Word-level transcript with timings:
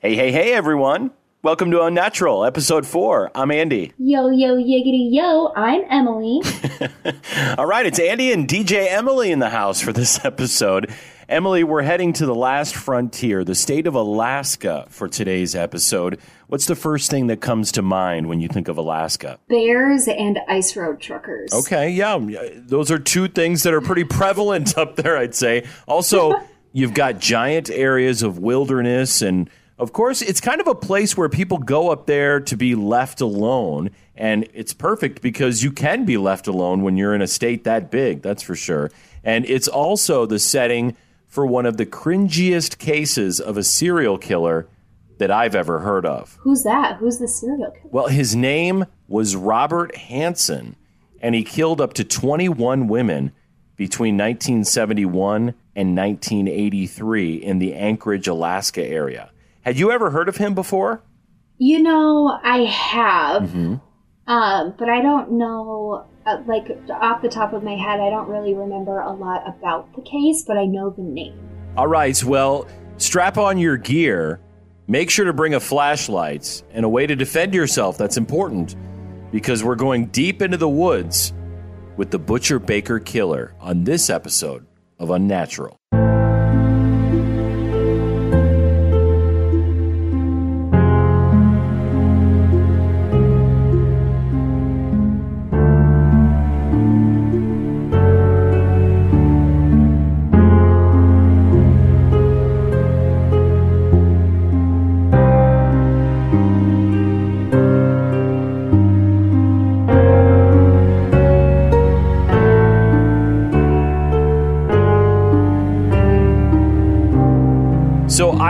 Hey, 0.00 0.14
hey, 0.14 0.30
hey, 0.30 0.52
everyone. 0.52 1.10
Welcome 1.42 1.72
to 1.72 1.82
Unnatural, 1.82 2.44
episode 2.44 2.86
four. 2.86 3.32
I'm 3.34 3.50
Andy. 3.50 3.92
Yo, 3.98 4.28
yo, 4.28 4.56
yiggity, 4.56 5.08
yo, 5.10 5.52
I'm 5.56 5.82
Emily. 5.90 6.40
All 7.58 7.66
right, 7.66 7.84
it's 7.84 7.98
Andy 7.98 8.32
and 8.32 8.46
DJ 8.46 8.86
Emily 8.92 9.32
in 9.32 9.40
the 9.40 9.50
house 9.50 9.80
for 9.80 9.92
this 9.92 10.18
episode. 10.24 10.94
Emily, 11.28 11.64
we're 11.64 11.82
heading 11.82 12.12
to 12.12 12.26
the 12.26 12.34
last 12.34 12.76
frontier, 12.76 13.42
the 13.42 13.56
state 13.56 13.88
of 13.88 13.96
Alaska, 13.96 14.86
for 14.88 15.08
today's 15.08 15.56
episode. 15.56 16.20
What's 16.46 16.66
the 16.66 16.76
first 16.76 17.10
thing 17.10 17.26
that 17.26 17.40
comes 17.40 17.72
to 17.72 17.82
mind 17.82 18.28
when 18.28 18.40
you 18.40 18.46
think 18.46 18.68
of 18.68 18.78
Alaska? 18.78 19.40
Bears 19.48 20.06
and 20.06 20.38
ice 20.48 20.76
road 20.76 21.00
truckers. 21.00 21.52
Okay, 21.52 21.90
yeah, 21.90 22.18
those 22.54 22.92
are 22.92 23.00
two 23.00 23.26
things 23.26 23.64
that 23.64 23.74
are 23.74 23.80
pretty 23.80 24.04
prevalent 24.08 24.78
up 24.78 24.94
there, 24.94 25.16
I'd 25.18 25.34
say. 25.34 25.66
Also, 25.88 26.34
you've 26.72 26.94
got 26.94 27.18
giant 27.18 27.68
areas 27.68 28.22
of 28.22 28.38
wilderness 28.38 29.22
and 29.22 29.50
of 29.78 29.92
course, 29.92 30.22
it's 30.22 30.40
kind 30.40 30.60
of 30.60 30.66
a 30.66 30.74
place 30.74 31.16
where 31.16 31.28
people 31.28 31.58
go 31.58 31.90
up 31.90 32.06
there 32.06 32.40
to 32.40 32.56
be 32.56 32.74
left 32.74 33.20
alone. 33.20 33.90
And 34.16 34.48
it's 34.52 34.74
perfect 34.74 35.22
because 35.22 35.62
you 35.62 35.70
can 35.70 36.04
be 36.04 36.16
left 36.16 36.48
alone 36.48 36.82
when 36.82 36.96
you're 36.96 37.14
in 37.14 37.22
a 37.22 37.28
state 37.28 37.64
that 37.64 37.90
big, 37.90 38.22
that's 38.22 38.42
for 38.42 38.56
sure. 38.56 38.90
And 39.22 39.44
it's 39.46 39.68
also 39.68 40.26
the 40.26 40.40
setting 40.40 40.96
for 41.26 41.46
one 41.46 41.66
of 41.66 41.76
the 41.76 41.86
cringiest 41.86 42.78
cases 42.78 43.38
of 43.38 43.56
a 43.56 43.62
serial 43.62 44.18
killer 44.18 44.66
that 45.18 45.30
I've 45.30 45.54
ever 45.54 45.80
heard 45.80 46.06
of. 46.06 46.36
Who's 46.40 46.64
that? 46.64 46.96
Who's 46.96 47.18
the 47.18 47.28
serial 47.28 47.70
killer? 47.70 47.90
Well, 47.90 48.08
his 48.08 48.34
name 48.34 48.86
was 49.06 49.36
Robert 49.36 49.94
Hansen, 49.96 50.74
and 51.20 51.34
he 51.34 51.44
killed 51.44 51.80
up 51.80 51.92
to 51.94 52.04
21 52.04 52.88
women 52.88 53.32
between 53.76 54.16
1971 54.16 55.54
and 55.76 55.96
1983 55.96 57.34
in 57.36 57.60
the 57.60 57.74
Anchorage, 57.74 58.26
Alaska 58.26 58.84
area. 58.84 59.30
Had 59.62 59.78
you 59.78 59.90
ever 59.90 60.10
heard 60.10 60.28
of 60.28 60.36
him 60.36 60.54
before? 60.54 61.02
You 61.58 61.82
know, 61.82 62.38
I 62.42 62.64
have, 62.64 63.42
mm-hmm. 63.42 63.74
um, 64.30 64.74
but 64.78 64.88
I 64.88 65.02
don't 65.02 65.32
know. 65.32 66.06
Uh, 66.24 66.42
like 66.46 66.66
off 66.90 67.22
the 67.22 67.28
top 67.28 67.52
of 67.52 67.62
my 67.62 67.74
head, 67.74 68.00
I 68.00 68.10
don't 68.10 68.28
really 68.28 68.54
remember 68.54 69.00
a 69.00 69.12
lot 69.12 69.42
about 69.46 69.94
the 69.94 70.02
case, 70.02 70.44
but 70.46 70.56
I 70.56 70.66
know 70.66 70.90
the 70.90 71.02
name. 71.02 71.38
All 71.76 71.86
right. 71.88 72.22
Well, 72.22 72.68
strap 72.98 73.38
on 73.38 73.58
your 73.58 73.76
gear. 73.76 74.40
Make 74.86 75.10
sure 75.10 75.24
to 75.24 75.32
bring 75.32 75.54
a 75.54 75.60
flashlight 75.60 76.62
and 76.72 76.84
a 76.84 76.88
way 76.88 77.06
to 77.06 77.16
defend 77.16 77.54
yourself. 77.54 77.98
That's 77.98 78.16
important 78.16 78.76
because 79.30 79.64
we're 79.64 79.74
going 79.74 80.06
deep 80.06 80.42
into 80.42 80.56
the 80.56 80.68
woods 80.68 81.32
with 81.96 82.10
the 82.10 82.18
Butcher 82.18 82.58
Baker 82.58 82.98
Killer 83.00 83.54
on 83.60 83.84
this 83.84 84.08
episode 84.08 84.66
of 84.98 85.10
Unnatural. 85.10 85.77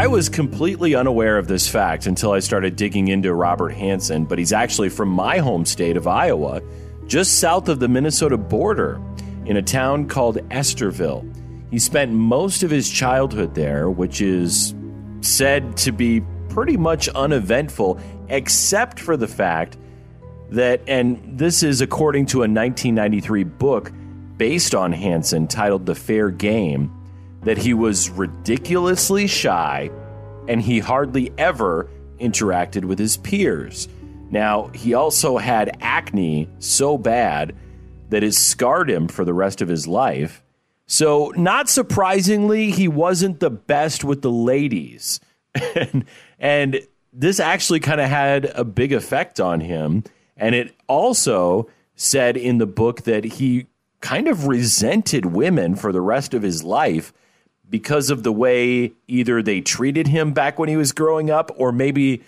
Was 0.06 0.28
completely 0.28 0.94
unaware 0.94 1.38
of 1.38 1.48
this 1.48 1.68
fact 1.68 2.06
until 2.06 2.32
I 2.32 2.38
started 2.38 2.76
digging 2.76 3.08
into 3.08 3.34
Robert 3.34 3.70
Hansen, 3.70 4.24
but 4.24 4.38
he's 4.38 4.52
actually 4.52 4.88
from 4.88 5.08
my 5.10 5.38
home 5.38 5.64
state 5.64 5.96
of 5.96 6.06
Iowa, 6.06 6.62
just 7.06 7.38
south 7.38 7.68
of 7.68 7.78
the 7.78 7.88
Minnesota 7.88 8.36
border, 8.36 9.00
in 9.44 9.58
a 9.58 9.62
town 9.62 10.08
called 10.08 10.38
Estherville. 10.50 11.24
He 11.70 11.78
spent 11.78 12.10
most 12.10 12.62
of 12.62 12.70
his 12.70 12.90
childhood 12.90 13.54
there, 13.54 13.90
which 13.90 14.20
is 14.20 14.74
said 15.20 15.76
to 15.78 15.92
be 15.92 16.22
pretty 16.48 16.76
much 16.76 17.08
uneventful, 17.10 18.00
except 18.28 18.98
for 18.98 19.16
the 19.16 19.28
fact 19.28 19.76
that, 20.50 20.80
and 20.88 21.38
this 21.38 21.62
is 21.62 21.80
according 21.80 22.26
to 22.26 22.38
a 22.38 22.48
1993 22.48 23.44
book 23.44 23.92
based 24.36 24.74
on 24.74 24.90
Hansen 24.92 25.46
titled 25.46 25.86
The 25.86 25.94
Fair 25.94 26.30
Game, 26.30 26.90
that 27.42 27.58
he 27.58 27.74
was 27.74 28.10
ridiculously 28.10 29.26
shy 29.26 29.90
and 30.48 30.60
he 30.60 30.78
hardly 30.78 31.32
ever 31.38 31.88
interacted 32.18 32.84
with 32.84 32.98
his 32.98 33.16
peers. 33.16 33.88
Now, 34.30 34.68
he 34.68 34.94
also 34.94 35.38
had 35.38 35.76
acne 35.80 36.48
so 36.58 36.98
bad 36.98 37.54
that 38.10 38.22
it 38.22 38.34
scarred 38.34 38.90
him 38.90 39.08
for 39.08 39.24
the 39.24 39.34
rest 39.34 39.62
of 39.62 39.68
his 39.68 39.86
life. 39.86 40.42
So, 40.86 41.32
not 41.36 41.68
surprisingly, 41.68 42.70
he 42.70 42.88
wasn't 42.88 43.40
the 43.40 43.50
best 43.50 44.04
with 44.04 44.22
the 44.22 44.30
ladies. 44.30 45.20
and, 45.74 46.04
and 46.38 46.80
this 47.12 47.40
actually 47.40 47.80
kind 47.80 48.00
of 48.00 48.08
had 48.08 48.46
a 48.46 48.64
big 48.64 48.92
effect 48.92 49.40
on 49.40 49.60
him. 49.60 50.04
And 50.36 50.54
it 50.54 50.74
also 50.86 51.68
said 51.94 52.36
in 52.36 52.58
the 52.58 52.66
book 52.66 53.02
that 53.02 53.24
he 53.24 53.66
kind 54.00 54.28
of 54.28 54.46
resented 54.46 55.26
women 55.26 55.74
for 55.74 55.92
the 55.92 56.00
rest 56.00 56.32
of 56.32 56.42
his 56.42 56.62
life 56.62 57.12
because 57.68 58.10
of 58.10 58.22
the 58.22 58.32
way 58.32 58.92
either 59.06 59.42
they 59.42 59.60
treated 59.60 60.06
him 60.06 60.32
back 60.32 60.58
when 60.58 60.68
he 60.68 60.76
was 60.76 60.92
growing 60.92 61.30
up 61.30 61.50
or 61.56 61.72
maybe 61.72 62.22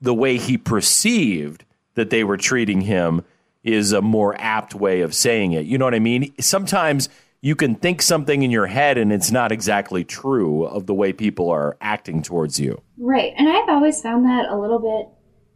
the 0.00 0.14
way 0.14 0.36
he 0.36 0.58
perceived 0.58 1.64
that 1.94 2.10
they 2.10 2.24
were 2.24 2.36
treating 2.36 2.82
him 2.82 3.22
is 3.62 3.92
a 3.92 4.02
more 4.02 4.34
apt 4.38 4.74
way 4.74 5.00
of 5.00 5.14
saying 5.14 5.52
it. 5.52 5.66
You 5.66 5.78
know 5.78 5.84
what 5.84 5.94
I 5.94 5.98
mean? 5.98 6.32
Sometimes 6.38 7.08
you 7.40 7.56
can 7.56 7.74
think 7.74 8.02
something 8.02 8.42
in 8.42 8.50
your 8.50 8.66
head 8.66 8.98
and 8.98 9.12
it's 9.12 9.30
not 9.30 9.52
exactly 9.52 10.04
true 10.04 10.64
of 10.64 10.86
the 10.86 10.94
way 10.94 11.12
people 11.12 11.50
are 11.50 11.76
acting 11.80 12.22
towards 12.22 12.58
you. 12.58 12.80
Right. 12.98 13.32
And 13.36 13.48
I've 13.48 13.68
always 13.68 14.00
found 14.00 14.24
that 14.26 14.48
a 14.48 14.56
little 14.56 14.78
bit 14.78 15.08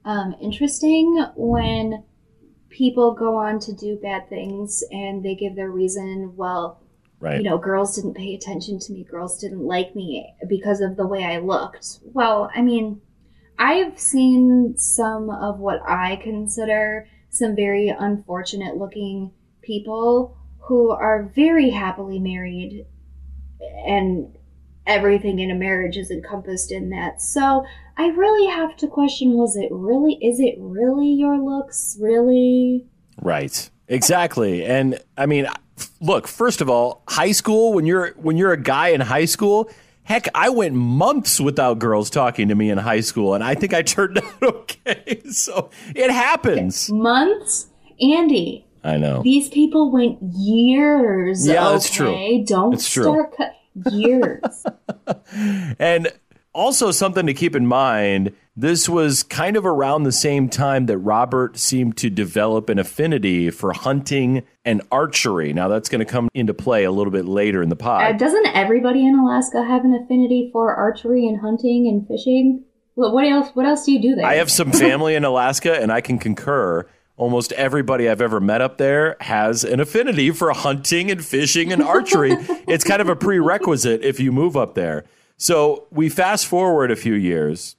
um, 0.04 0.34
interesting 0.40 1.26
when 1.36 2.04
people 2.68 3.14
go 3.14 3.36
on 3.36 3.58
to 3.60 3.72
do 3.72 3.98
bad 4.00 4.28
things 4.28 4.82
and 4.90 5.24
they 5.24 5.34
give 5.34 5.56
their 5.56 5.70
reason. 5.70 6.34
Well, 6.36 6.80
Right. 7.20 7.36
You 7.36 7.42
know, 7.42 7.58
girls 7.58 7.94
didn't 7.94 8.14
pay 8.14 8.34
attention 8.34 8.78
to 8.78 8.92
me. 8.92 9.04
Girls 9.04 9.38
didn't 9.38 9.62
like 9.62 9.94
me 9.94 10.34
because 10.48 10.80
of 10.80 10.96
the 10.96 11.06
way 11.06 11.24
I 11.24 11.38
looked. 11.38 12.00
Well, 12.02 12.50
I 12.54 12.62
mean, 12.62 13.02
I've 13.58 13.98
seen 13.98 14.74
some 14.78 15.28
of 15.28 15.58
what 15.58 15.82
I 15.86 16.16
consider 16.16 17.06
some 17.28 17.54
very 17.54 17.88
unfortunate 17.88 18.76
looking 18.76 19.32
people 19.60 20.38
who 20.58 20.90
are 20.90 21.30
very 21.34 21.68
happily 21.68 22.18
married 22.18 22.86
and 23.86 24.34
everything 24.86 25.38
in 25.40 25.50
a 25.50 25.54
marriage 25.54 25.98
is 25.98 26.10
encompassed 26.10 26.72
in 26.72 26.88
that. 26.90 27.20
So 27.20 27.64
I 27.98 28.06
really 28.08 28.50
have 28.50 28.76
to 28.78 28.88
question 28.88 29.34
was 29.34 29.56
it 29.56 29.68
really, 29.70 30.14
is 30.14 30.40
it 30.40 30.54
really 30.58 31.08
your 31.08 31.38
looks? 31.38 31.98
Really? 32.00 32.86
Right. 33.20 33.70
Exactly. 33.88 34.64
And 34.64 34.98
I 35.18 35.26
mean, 35.26 35.46
look, 36.00 36.26
first 36.26 36.60
of 36.60 36.68
all, 36.68 37.02
high 37.08 37.32
school 37.32 37.72
when 37.72 37.86
you're 37.86 38.10
when 38.16 38.36
you're 38.36 38.52
a 38.52 38.60
guy 38.60 38.88
in 38.88 39.00
high 39.00 39.24
school, 39.24 39.70
heck, 40.04 40.26
I 40.34 40.48
went 40.50 40.74
months 40.74 41.40
without 41.40 41.78
girls 41.78 42.10
talking 42.10 42.48
to 42.48 42.54
me 42.54 42.70
in 42.70 42.78
high 42.78 43.00
school, 43.00 43.34
and 43.34 43.44
I 43.44 43.54
think 43.54 43.74
I 43.74 43.82
turned 43.96 44.18
out 44.18 44.42
okay. 44.42 45.22
So 45.30 45.70
it 45.94 46.10
happens. 46.10 46.90
Months, 46.90 47.68
Andy. 48.00 48.66
I 48.82 48.96
know 48.96 49.22
these 49.22 49.48
people 49.48 49.90
went 49.90 50.18
years. 50.22 51.46
Yeah, 51.46 51.64
okay? 51.64 51.72
that's 51.72 51.90
true. 51.90 52.44
Don't 52.46 52.74
it's 52.74 52.86
start. 52.86 53.36
Cu- 53.36 53.90
years. 53.90 54.66
and 55.78 56.12
also 56.52 56.90
something 56.90 57.26
to 57.26 57.34
keep 57.34 57.54
in 57.54 57.66
mind 57.66 58.32
this 58.60 58.88
was 58.88 59.22
kind 59.22 59.56
of 59.56 59.64
around 59.64 60.02
the 60.02 60.12
same 60.12 60.48
time 60.48 60.84
that 60.86 60.98
Robert 60.98 61.56
seemed 61.56 61.96
to 61.96 62.10
develop 62.10 62.68
an 62.68 62.78
affinity 62.78 63.48
for 63.48 63.72
hunting 63.72 64.42
and 64.66 64.82
archery. 64.92 65.54
Now, 65.54 65.68
that's 65.68 65.88
going 65.88 66.00
to 66.00 66.04
come 66.04 66.28
into 66.34 66.52
play 66.52 66.84
a 66.84 66.90
little 66.90 67.10
bit 67.10 67.24
later 67.24 67.62
in 67.62 67.70
the 67.70 67.76
pod. 67.76 68.02
Uh, 68.02 68.12
doesn't 68.12 68.46
everybody 68.48 69.06
in 69.06 69.18
Alaska 69.18 69.64
have 69.64 69.84
an 69.84 69.94
affinity 69.94 70.50
for 70.52 70.74
archery 70.74 71.26
and 71.26 71.40
hunting 71.40 71.88
and 71.88 72.06
fishing? 72.06 72.64
What 72.96 73.26
else? 73.26 73.48
What 73.54 73.64
else 73.64 73.86
do 73.86 73.92
you 73.92 74.02
do 74.02 74.14
there? 74.14 74.26
I 74.26 74.34
have 74.34 74.50
some 74.50 74.72
family 74.72 75.14
in 75.14 75.24
Alaska, 75.24 75.80
and 75.80 75.90
I 75.90 76.02
can 76.02 76.18
concur. 76.18 76.86
Almost 77.16 77.52
everybody 77.52 78.08
I've 78.08 78.20
ever 78.20 78.40
met 78.40 78.60
up 78.60 78.76
there 78.76 79.16
has 79.20 79.64
an 79.64 79.80
affinity 79.80 80.32
for 80.32 80.52
hunting 80.52 81.10
and 81.10 81.24
fishing 81.24 81.72
and 81.72 81.82
archery. 81.82 82.32
it's 82.68 82.84
kind 82.84 83.00
of 83.00 83.08
a 83.08 83.16
prerequisite 83.16 84.02
if 84.02 84.20
you 84.20 84.32
move 84.32 84.56
up 84.56 84.74
there. 84.74 85.04
So 85.40 85.86
we 85.90 86.08
fast 86.10 86.46
forward 86.46 86.90
a 86.90 86.96
few 86.96 87.14
years 87.14 87.76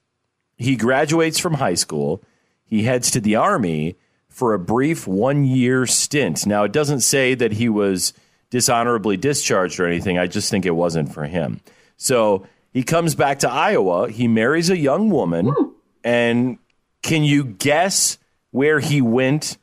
he 0.62 0.76
graduates 0.76 1.40
from 1.40 1.56
high 1.56 1.74
school. 1.74 2.22
He 2.66 2.84
heads 2.84 3.10
to 3.12 3.20
the 3.20 3.36
Army 3.36 3.96
for 4.30 4.54
a 4.54 4.60
brief 4.60 5.08
one 5.08 5.44
year 5.44 5.88
stint. 5.88 6.46
Now, 6.46 6.64
it 6.64 6.72
doesn't 6.72 7.02
say 7.02 7.34
that 7.34 7.54
he 7.54 7.68
was 7.68 8.14
dishonorably 8.52 9.18
discharged 9.18 9.80
or 9.80 9.88
anything. 9.88 10.20
I 10.20 10.28
just 10.28 10.52
think 10.52 10.68
it 10.68 10.76
wasn't 10.76 11.12
for 11.12 11.26
him. 11.26 11.62
So 11.98 12.46
He 12.74 12.84
comes 12.84 13.16
back 13.16 13.40
to 13.40 13.52
Iowa. 13.52 14.10
He 14.10 14.28
marries 14.28 14.70
a 14.70 14.78
young 14.78 15.10
woman. 15.10 15.48
Hmm. 15.48 15.66
And 16.04 16.58
can 17.02 17.24
you 17.24 17.44
guess 17.44 18.18
where 18.52 18.80
he 18.80 19.02
went 19.02 19.58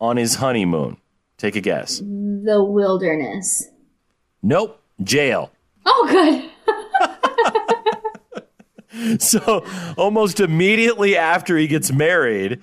on 0.00 0.16
his 0.16 0.36
honeymoon? 0.36 0.98
Take 1.36 1.56
a 1.56 1.60
guess. 1.60 1.98
The 1.98 2.62
wilderness. 2.62 3.70
Nope. 4.42 4.80
Jail. 5.02 5.50
Oh, 5.84 6.06
good. 6.08 6.50
So 9.18 9.64
almost 9.96 10.40
immediately 10.40 11.16
after 11.16 11.56
he 11.56 11.66
gets 11.66 11.92
married, 11.92 12.62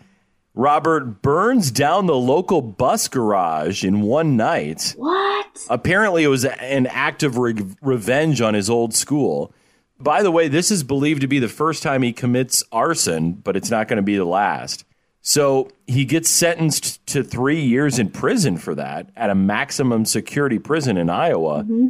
Robert 0.54 1.22
burns 1.22 1.72
down 1.72 2.08
the 2.08 2.16
local 2.16 2.62
bus 2.62 3.08
garage 3.08 3.84
in 3.84 4.02
one 4.02 4.36
night. 4.36 4.94
What? 4.98 5.60
Apparently, 5.70 6.24
it 6.24 6.28
was 6.28 6.46
an 6.46 6.88
act 6.88 7.24
of 7.24 7.38
re- 7.38 7.56
revenge 7.82 8.42
on 8.42 8.54
his 8.54 8.70
old 8.70 8.94
school. 8.94 9.54
By 10.00 10.24
the 10.24 10.32
way, 10.32 10.48
this 10.48 10.72
is 10.72 10.84
believed 10.84 11.22
to 11.22 11.28
be 11.28 11.40
the 11.40 11.48
first 11.48 11.84
time 11.84 12.02
he 12.02 12.12
commits 12.12 12.64
arson, 12.72 13.34
but 13.34 13.56
it's 13.56 13.70
not 13.70 13.88
going 13.88 13.98
to 13.98 14.04
be 14.04 14.18
the 14.18 14.26
last. 14.26 14.84
So 15.22 15.70
he 15.86 16.04
gets 16.04 16.30
sentenced 16.30 17.06
to 17.08 17.24
three 17.24 17.62
years 17.62 18.00
in 18.00 18.10
prison 18.10 18.58
for 18.58 18.74
that 18.76 19.10
at 19.16 19.30
a 19.30 19.36
maximum 19.36 20.06
security 20.06 20.58
prison 20.58 20.98
in 20.98 21.10
Iowa. 21.10 21.64
Mm-hmm. 21.64 21.88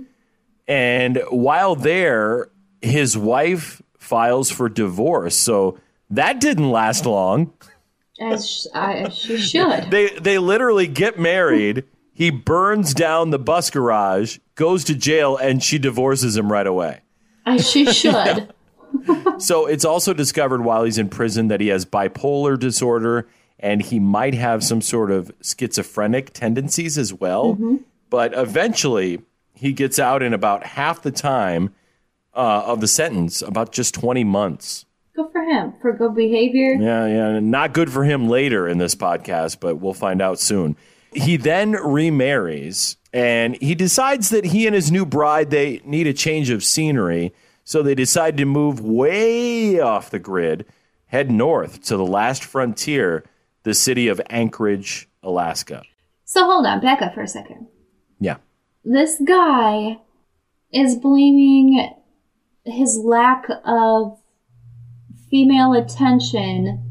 And 0.68 1.24
while 1.30 1.76
there, 1.76 2.50
his 2.82 3.18
wife 3.18 3.82
files 4.02 4.50
for 4.50 4.68
divorce. 4.68 5.36
So 5.36 5.78
that 6.10 6.42
didn't 6.42 6.72
last 6.72 7.06
long. 7.06 7.54
As, 8.20 8.68
she 9.14 9.38
should. 9.38 9.90
They 9.90 10.10
they 10.10 10.38
literally 10.38 10.88
get 10.88 11.18
married. 11.20 11.86
He 12.14 12.30
burns 12.30 12.94
down 12.94 13.30
the 13.32 13.40
bus 13.40 13.70
garage, 13.70 14.38
goes 14.56 14.84
to 14.84 14.96
jail, 14.96 15.38
and 15.38 15.64
she 15.64 15.80
divorces 15.80 16.38
him 16.38 16.52
right 16.52 16.68
away. 16.68 17.00
As 17.46 17.68
she 17.68 17.86
should. 17.92 18.54
So 19.40 19.66
it's 19.66 19.86
also 19.86 20.14
discovered 20.14 20.64
while 20.64 20.84
he's 20.84 21.00
in 21.00 21.10
prison 21.10 21.48
that 21.48 21.62
he 21.62 21.70
has 21.70 21.86
bipolar 21.86 22.60
disorder 22.60 23.28
and 23.58 23.82
he 23.82 24.00
might 24.00 24.34
have 24.34 24.64
some 24.64 24.82
sort 24.82 25.10
of 25.12 25.32
schizophrenic 25.42 26.34
tendencies 26.34 26.98
as 26.98 27.14
well. 27.14 27.54
Mm-hmm. 27.54 27.78
But 28.10 28.34
eventually, 28.36 29.22
he 29.54 29.72
gets 29.72 29.98
out 29.98 30.22
in 30.22 30.34
about 30.34 30.64
half 30.64 31.02
the 31.02 31.12
time 31.12 31.74
uh, 32.34 32.64
of 32.66 32.82
the 32.82 32.88
sentence, 32.88 33.42
about 33.42 33.72
just 33.72 33.94
20 33.94 34.24
months. 34.24 34.86
Good 35.16 35.32
for 35.32 35.42
him. 35.42 35.74
For 35.82 35.94
good 35.94 36.16
behavior. 36.16 36.74
Yeah, 36.74 37.06
yeah. 37.06 37.40
Not 37.40 37.74
good 37.74 37.92
for 37.92 38.04
him 38.04 38.30
later 38.30 38.68
in 38.68 38.78
this 38.78 38.96
podcast, 38.96 39.60
but 39.60 39.76
we'll 39.78 39.94
find 39.94 40.22
out 40.22 40.40
soon. 40.40 40.78
He 41.14 41.36
then 41.36 41.72
remarries 41.72 42.98
and 43.14 43.62
he 43.62 43.76
decides 43.76 44.30
that 44.30 44.46
he 44.46 44.66
and 44.66 44.76
his 44.76 44.92
new 44.92 45.06
bride 45.06 45.50
they 45.50 45.82
need 45.84 46.08
a 46.08 46.14
change 46.14 46.50
of 46.50 46.64
scenery, 46.64 47.34
so 47.64 47.84
they 47.84 47.96
decide 47.96 48.38
to 48.38 48.46
move 48.46 48.80
way 48.80 49.80
off 49.80 50.10
the 50.10 50.20
grid, 50.20 50.66
head 51.08 51.30
north 51.30 51.84
to 51.84 51.98
the 51.98 52.06
last 52.06 52.44
frontier, 52.44 53.26
the 53.64 53.74
city 53.74 54.08
of 54.08 54.22
Anchorage, 54.30 55.10
Alaska. 55.22 55.84
So 56.24 56.46
hold 56.46 56.66
on, 56.66 56.80
back 56.80 57.02
up 57.02 57.14
for 57.14 57.22
a 57.22 57.28
second. 57.28 57.68
Yeah. 58.20 58.38
This 58.86 59.22
guy 59.26 60.00
is 60.72 60.96
blaming 60.96 61.94
his 62.66 62.98
lack 62.98 63.46
of 63.66 64.20
female 65.30 65.74
attention 65.74 66.88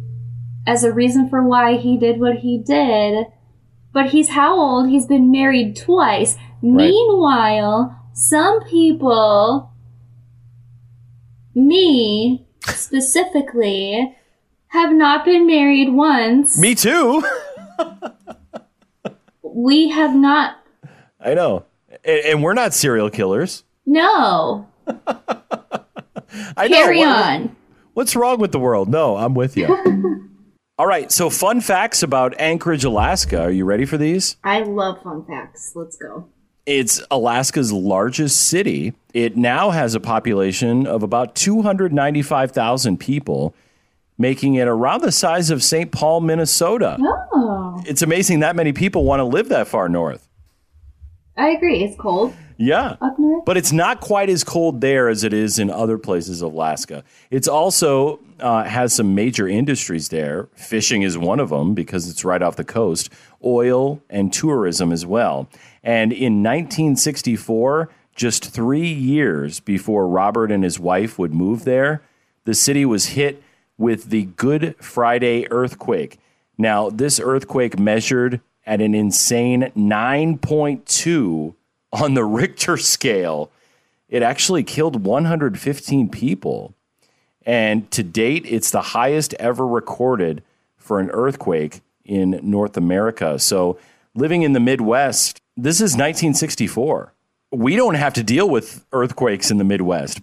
as 0.66 0.84
a 0.84 0.92
reason 0.92 1.28
for 1.28 1.42
why 1.42 1.76
he 1.76 1.96
did 1.96 2.20
what 2.20 2.36
he 2.36 2.58
did. 2.58 3.26
But 3.92 4.10
he's 4.10 4.30
how 4.30 4.58
old? 4.58 4.88
He's 4.88 5.06
been 5.06 5.30
married 5.30 5.76
twice. 5.76 6.36
Meanwhile, 6.62 7.96
some 8.12 8.62
people, 8.64 9.72
me 11.54 12.46
specifically, 12.66 14.16
have 14.68 14.92
not 14.92 15.24
been 15.24 15.46
married 15.46 15.92
once. 15.92 16.56
Me 16.58 16.74
too. 16.74 17.24
We 19.52 19.88
have 19.88 20.14
not. 20.14 20.56
I 21.20 21.34
know. 21.34 21.64
And, 22.04 22.20
and 22.20 22.42
we're 22.42 22.54
not 22.54 22.72
serial 22.72 23.10
killers. 23.10 23.64
No. 23.84 24.68
I 26.56 26.68
Carry 26.68 27.00
know. 27.00 27.08
On. 27.12 27.56
What's 27.94 28.14
wrong 28.16 28.38
with 28.38 28.52
the 28.52 28.58
world? 28.58 28.88
No, 28.88 29.16
I'm 29.16 29.34
with 29.34 29.56
you. 29.56 29.66
All 30.78 30.86
right, 30.86 31.12
so 31.12 31.28
fun 31.28 31.60
facts 31.60 32.02
about 32.02 32.34
Anchorage, 32.40 32.84
Alaska. 32.84 33.42
Are 33.42 33.50
you 33.50 33.64
ready 33.66 33.84
for 33.84 33.98
these? 33.98 34.36
I 34.42 34.60
love 34.62 35.02
fun 35.02 35.24
facts. 35.26 35.72
Let's 35.74 35.96
go. 35.96 36.26
It's 36.64 37.02
Alaska's 37.10 37.72
largest 37.72 38.46
city. 38.48 38.94
It 39.12 39.36
now 39.36 39.70
has 39.70 39.94
a 39.94 40.00
population 40.00 40.86
of 40.86 41.02
about 41.02 41.34
295,000 41.34 42.98
people, 42.98 43.54
making 44.16 44.54
it 44.54 44.68
around 44.68 45.02
the 45.02 45.12
size 45.12 45.50
of 45.50 45.62
St. 45.62 45.90
Paul, 45.92 46.20
Minnesota. 46.20 46.96
Oh, 47.00 47.82
It's 47.86 48.02
amazing 48.02 48.40
that 48.40 48.56
many 48.56 48.72
people 48.72 49.04
want 49.04 49.20
to 49.20 49.24
live 49.24 49.48
that 49.50 49.68
far 49.68 49.88
north. 49.88 50.28
I 51.36 51.50
agree. 51.50 51.82
It's 51.82 51.96
cold 51.96 52.34
Yeah. 52.58 52.96
up 53.00 53.18
north. 53.18 53.44
But 53.46 53.56
it's 53.56 53.72
not 53.72 54.00
quite 54.00 54.28
as 54.28 54.44
cold 54.44 54.80
there 54.80 55.08
as 55.08 55.24
it 55.24 55.32
is 55.32 55.58
in 55.58 55.70
other 55.70 55.96
places 55.96 56.42
of 56.42 56.52
Alaska. 56.52 57.02
It's 57.30 57.48
also 57.48 58.20
uh, 58.40 58.64
has 58.64 58.92
some 58.92 59.14
major 59.14 59.48
industries 59.48 60.08
there. 60.08 60.48
Fishing 60.54 61.02
is 61.02 61.16
one 61.16 61.40
of 61.40 61.48
them 61.50 61.72
because 61.74 62.08
it's 62.10 62.24
right 62.24 62.42
off 62.42 62.56
the 62.56 62.64
coast. 62.64 63.10
Oil 63.44 64.02
and 64.10 64.32
tourism 64.32 64.92
as 64.92 65.06
well. 65.06 65.48
And 65.82 66.12
in 66.12 66.42
1964, 66.42 67.88
just 68.14 68.44
three 68.50 68.88
years 68.92 69.60
before 69.60 70.06
Robert 70.06 70.50
and 70.50 70.62
his 70.64 70.78
wife 70.78 71.18
would 71.18 71.32
move 71.32 71.64
there, 71.64 72.02
the 72.44 72.54
city 72.54 72.84
was 72.84 73.06
hit 73.06 73.42
with 73.78 74.10
the 74.10 74.24
Good 74.24 74.74
Friday 74.78 75.46
earthquake. 75.50 76.18
Now, 76.58 76.90
this 76.90 77.18
earthquake 77.18 77.78
measured 77.78 78.40
at 78.66 78.80
an 78.80 78.94
insane 78.94 79.72
9.2 79.76 81.54
on 81.92 82.14
the 82.14 82.24
Richter 82.40 82.76
scale. 82.76 83.50
It 84.08 84.22
actually 84.22 84.64
killed 84.64 85.04
115 85.04 86.08
people. 86.08 86.74
And 87.46 87.90
to 87.92 88.02
date, 88.02 88.44
it's 88.46 88.70
the 88.70 88.82
highest 88.82 89.34
ever 89.34 89.66
recorded 89.66 90.42
for 90.76 91.00
an 91.00 91.10
earthquake 91.10 91.80
in 92.04 92.40
North 92.42 92.76
America. 92.76 93.38
So, 93.38 93.78
living 94.14 94.42
in 94.42 94.52
the 94.52 94.60
Midwest, 94.60 95.40
this 95.56 95.76
is 95.76 95.92
1964. 95.92 97.12
We 97.52 97.76
don't 97.76 97.94
have 97.94 98.14
to 98.14 98.22
deal 98.22 98.48
with 98.48 98.84
earthquakes 98.92 99.50
in 99.50 99.58
the 99.58 99.64
Midwest. 99.64 100.20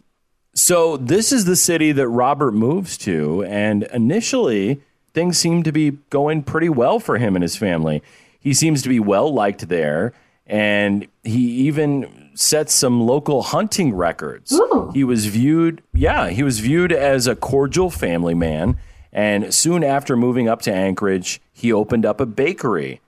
So, 0.53 0.97
this 0.97 1.31
is 1.31 1.45
the 1.45 1.55
city 1.55 1.91
that 1.93 2.07
Robert 2.07 2.51
moves 2.51 2.97
to. 2.99 3.43
And 3.45 3.83
initially, 3.93 4.81
things 5.13 5.37
seem 5.37 5.63
to 5.63 5.71
be 5.71 5.91
going 6.09 6.43
pretty 6.43 6.69
well 6.69 6.99
for 6.99 7.17
him 7.17 7.35
and 7.35 7.43
his 7.43 7.55
family. 7.55 8.03
He 8.47 8.53
seems 8.53 8.81
to 8.83 8.87
be 8.87 9.01
well 9.01 9.33
liked 9.33 9.67
there. 9.67 10.13
And 10.45 11.05
he 11.25 11.67
even 11.67 12.29
set 12.33 12.69
some 12.69 13.05
local 13.05 13.41
hunting 13.41 13.93
records. 13.93 14.53
Ooh. 14.53 14.89
He 14.93 15.03
was 15.03 15.25
viewed, 15.25 15.83
yeah, 15.93 16.29
he 16.29 16.43
was 16.43 16.61
viewed 16.61 16.93
as 16.93 17.27
a 17.27 17.35
cordial 17.35 17.89
family 17.89 18.33
man. 18.33 18.77
And 19.11 19.53
soon 19.53 19.83
after 19.83 20.15
moving 20.15 20.47
up 20.47 20.61
to 20.61 20.73
Anchorage, 20.73 21.41
he 21.51 21.73
opened 21.73 22.05
up 22.05 22.21
a 22.21 22.25
bakery. 22.25 23.01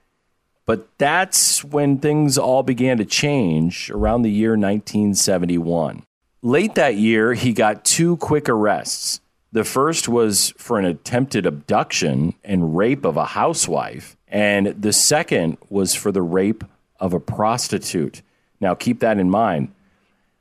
But 0.66 0.86
that's 0.98 1.64
when 1.64 1.96
things 1.96 2.36
all 2.36 2.62
began 2.62 2.98
to 2.98 3.06
change 3.06 3.90
around 3.90 4.20
the 4.20 4.30
year 4.30 4.50
1971. 4.50 6.02
Late 6.42 6.74
that 6.74 6.96
year, 6.96 7.32
he 7.32 7.54
got 7.54 7.86
two 7.86 8.18
quick 8.18 8.46
arrests. 8.46 9.22
The 9.52 9.64
first 9.64 10.08
was 10.08 10.54
for 10.56 10.78
an 10.78 10.84
attempted 10.84 11.44
abduction 11.44 12.34
and 12.44 12.76
rape 12.76 13.04
of 13.04 13.16
a 13.16 13.26
housewife, 13.26 14.16
and 14.28 14.68
the 14.68 14.92
second 14.92 15.58
was 15.68 15.94
for 15.94 16.12
the 16.12 16.22
rape 16.22 16.64
of 17.00 17.12
a 17.12 17.20
prostitute. 17.20 18.22
Now, 18.60 18.74
keep 18.74 19.00
that 19.00 19.18
in 19.18 19.30
mind. 19.30 19.72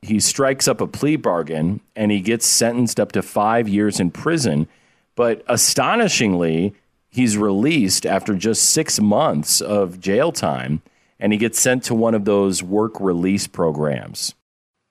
He 0.02 0.20
strikes 0.20 0.68
up 0.68 0.80
a 0.80 0.88
plea 0.88 1.16
bargain 1.16 1.82
and 1.96 2.12
he 2.12 2.22
gets 2.22 2.46
sentenced 2.46 3.00
up 3.00 3.12
to 3.14 3.22
five 3.22 3.68
years 3.68 4.00
in 4.00 4.12
prison. 4.12 4.68
But 5.16 5.44
astonishingly, 5.48 6.74
he's 7.10 7.38
released 7.38 8.06
after 8.06 8.36
just 8.36 8.70
six 8.70 9.00
months 9.00 9.60
of 9.60 10.00
jail 10.00 10.32
time 10.32 10.82
and 11.20 11.34
he 11.34 11.40
gets 11.40 11.60
sent 11.60 11.84
to 11.84 11.96
one 11.96 12.16
of 12.16 12.24
those 12.24 12.64
work 12.64 13.00
release 13.00 13.46
programs. 13.48 14.36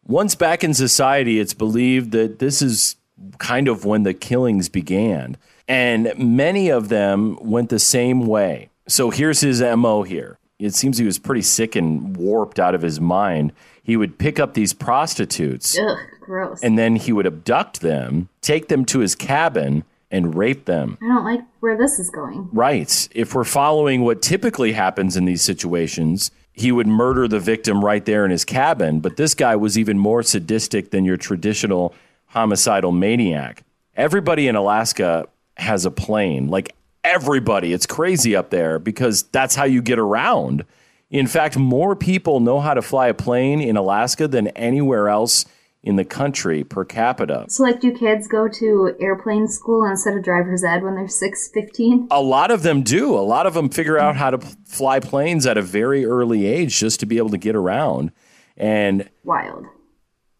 Once 0.04 0.34
back 0.34 0.62
in 0.62 0.74
society, 0.74 1.40
it's 1.40 1.54
believed 1.54 2.12
that 2.12 2.38
this 2.38 2.60
is 2.60 2.96
kind 3.38 3.68
of 3.68 3.84
when 3.84 4.02
the 4.02 4.14
killings 4.14 4.68
began. 4.68 5.36
And 5.66 6.12
many 6.16 6.68
of 6.70 6.88
them 6.88 7.36
went 7.40 7.68
the 7.68 7.78
same 7.78 8.26
way. 8.26 8.70
So 8.86 9.10
here's 9.10 9.40
his 9.40 9.60
MO 9.60 10.02
here. 10.02 10.38
It 10.58 10.74
seems 10.74 10.98
he 10.98 11.04
was 11.04 11.18
pretty 11.18 11.42
sick 11.42 11.76
and 11.76 12.16
warped 12.16 12.58
out 12.58 12.74
of 12.74 12.82
his 12.82 13.00
mind. 13.00 13.52
He 13.82 13.96
would 13.96 14.18
pick 14.18 14.40
up 14.40 14.54
these 14.54 14.72
prostitutes 14.72 15.78
Ugh, 15.78 15.96
gross. 16.20 16.60
and 16.62 16.78
then 16.78 16.96
he 16.96 17.12
would 17.12 17.26
abduct 17.26 17.80
them, 17.80 18.28
take 18.40 18.68
them 18.68 18.84
to 18.86 18.98
his 18.98 19.14
cabin, 19.14 19.84
and 20.10 20.34
rape 20.34 20.64
them. 20.64 20.96
I 21.02 21.06
don't 21.06 21.24
like 21.24 21.40
where 21.60 21.76
this 21.76 21.98
is 21.98 22.10
going. 22.10 22.48
Right. 22.52 23.08
If 23.14 23.34
we're 23.34 23.44
following 23.44 24.02
what 24.02 24.22
typically 24.22 24.72
happens 24.72 25.16
in 25.16 25.26
these 25.26 25.42
situations, 25.42 26.30
he 26.52 26.72
would 26.72 26.86
murder 26.86 27.28
the 27.28 27.38
victim 27.40 27.84
right 27.84 28.04
there 28.04 28.24
in 28.24 28.30
his 28.30 28.44
cabin. 28.44 29.00
But 29.00 29.16
this 29.16 29.34
guy 29.34 29.54
was 29.54 29.78
even 29.78 29.98
more 29.98 30.22
sadistic 30.22 30.90
than 30.90 31.04
your 31.04 31.18
traditional 31.18 31.94
homicidal 32.28 32.92
maniac. 32.92 33.62
Everybody 33.94 34.48
in 34.48 34.54
Alaska 34.54 35.26
has 35.56 35.84
a 35.84 35.90
plane, 35.90 36.48
like 36.48 36.74
everybody. 37.04 37.72
It's 37.72 37.86
crazy 37.86 38.36
up 38.36 38.50
there 38.50 38.78
because 38.78 39.24
that's 39.24 39.54
how 39.54 39.64
you 39.64 39.82
get 39.82 39.98
around. 39.98 40.64
In 41.10 41.26
fact, 41.26 41.56
more 41.56 41.96
people 41.96 42.40
know 42.40 42.60
how 42.60 42.74
to 42.74 42.82
fly 42.82 43.08
a 43.08 43.14
plane 43.14 43.60
in 43.60 43.76
Alaska 43.76 44.28
than 44.28 44.48
anywhere 44.48 45.08
else 45.08 45.46
in 45.82 45.96
the 45.96 46.04
country 46.04 46.64
per 46.64 46.84
capita. 46.84 47.46
So, 47.48 47.62
like, 47.62 47.80
do 47.80 47.92
kids 47.92 48.28
go 48.28 48.48
to 48.48 48.94
airplane 49.00 49.48
school 49.48 49.84
instead 49.86 50.14
of 50.14 50.22
driver's 50.22 50.64
ed 50.64 50.82
when 50.82 50.96
they're 50.96 51.08
6, 51.08 51.50
15? 51.54 52.08
A 52.10 52.20
lot 52.20 52.50
of 52.50 52.62
them 52.62 52.82
do. 52.82 53.16
A 53.16 53.20
lot 53.20 53.46
of 53.46 53.54
them 53.54 53.70
figure 53.70 53.98
out 53.98 54.16
how 54.16 54.30
to 54.30 54.38
fly 54.66 55.00
planes 55.00 55.46
at 55.46 55.56
a 55.56 55.62
very 55.62 56.04
early 56.04 56.46
age 56.46 56.78
just 56.78 57.00
to 57.00 57.06
be 57.06 57.16
able 57.16 57.30
to 57.30 57.38
get 57.38 57.56
around. 57.56 58.12
And 58.56 59.08
wild. 59.24 59.66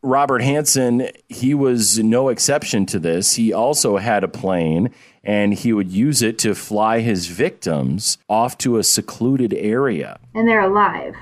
Robert 0.03 0.43
Hansen, 0.43 1.09
he 1.29 1.55
was 1.55 1.99
no 1.99 2.29
exception 2.29 2.87
to 2.87 2.99
this. 2.99 3.35
He 3.35 3.53
also 3.53 3.97
had 3.97 4.23
a 4.23 4.29
plane 4.29 4.91
and 5.25 5.55
he 5.55 5.73
would 5.73 5.91
use 5.91 6.23
it 6.23 6.39
to 6.39 6.55
fly 6.55 7.01
his 7.01 7.27
victims 7.27 8.19
off 8.29 8.57
to 8.59 8.79
a 8.79 8.85
secluded 8.85 9.53
area. 9.55 10.19
And 10.35 10.49
they're 10.49 10.61
alive. 10.61 11.17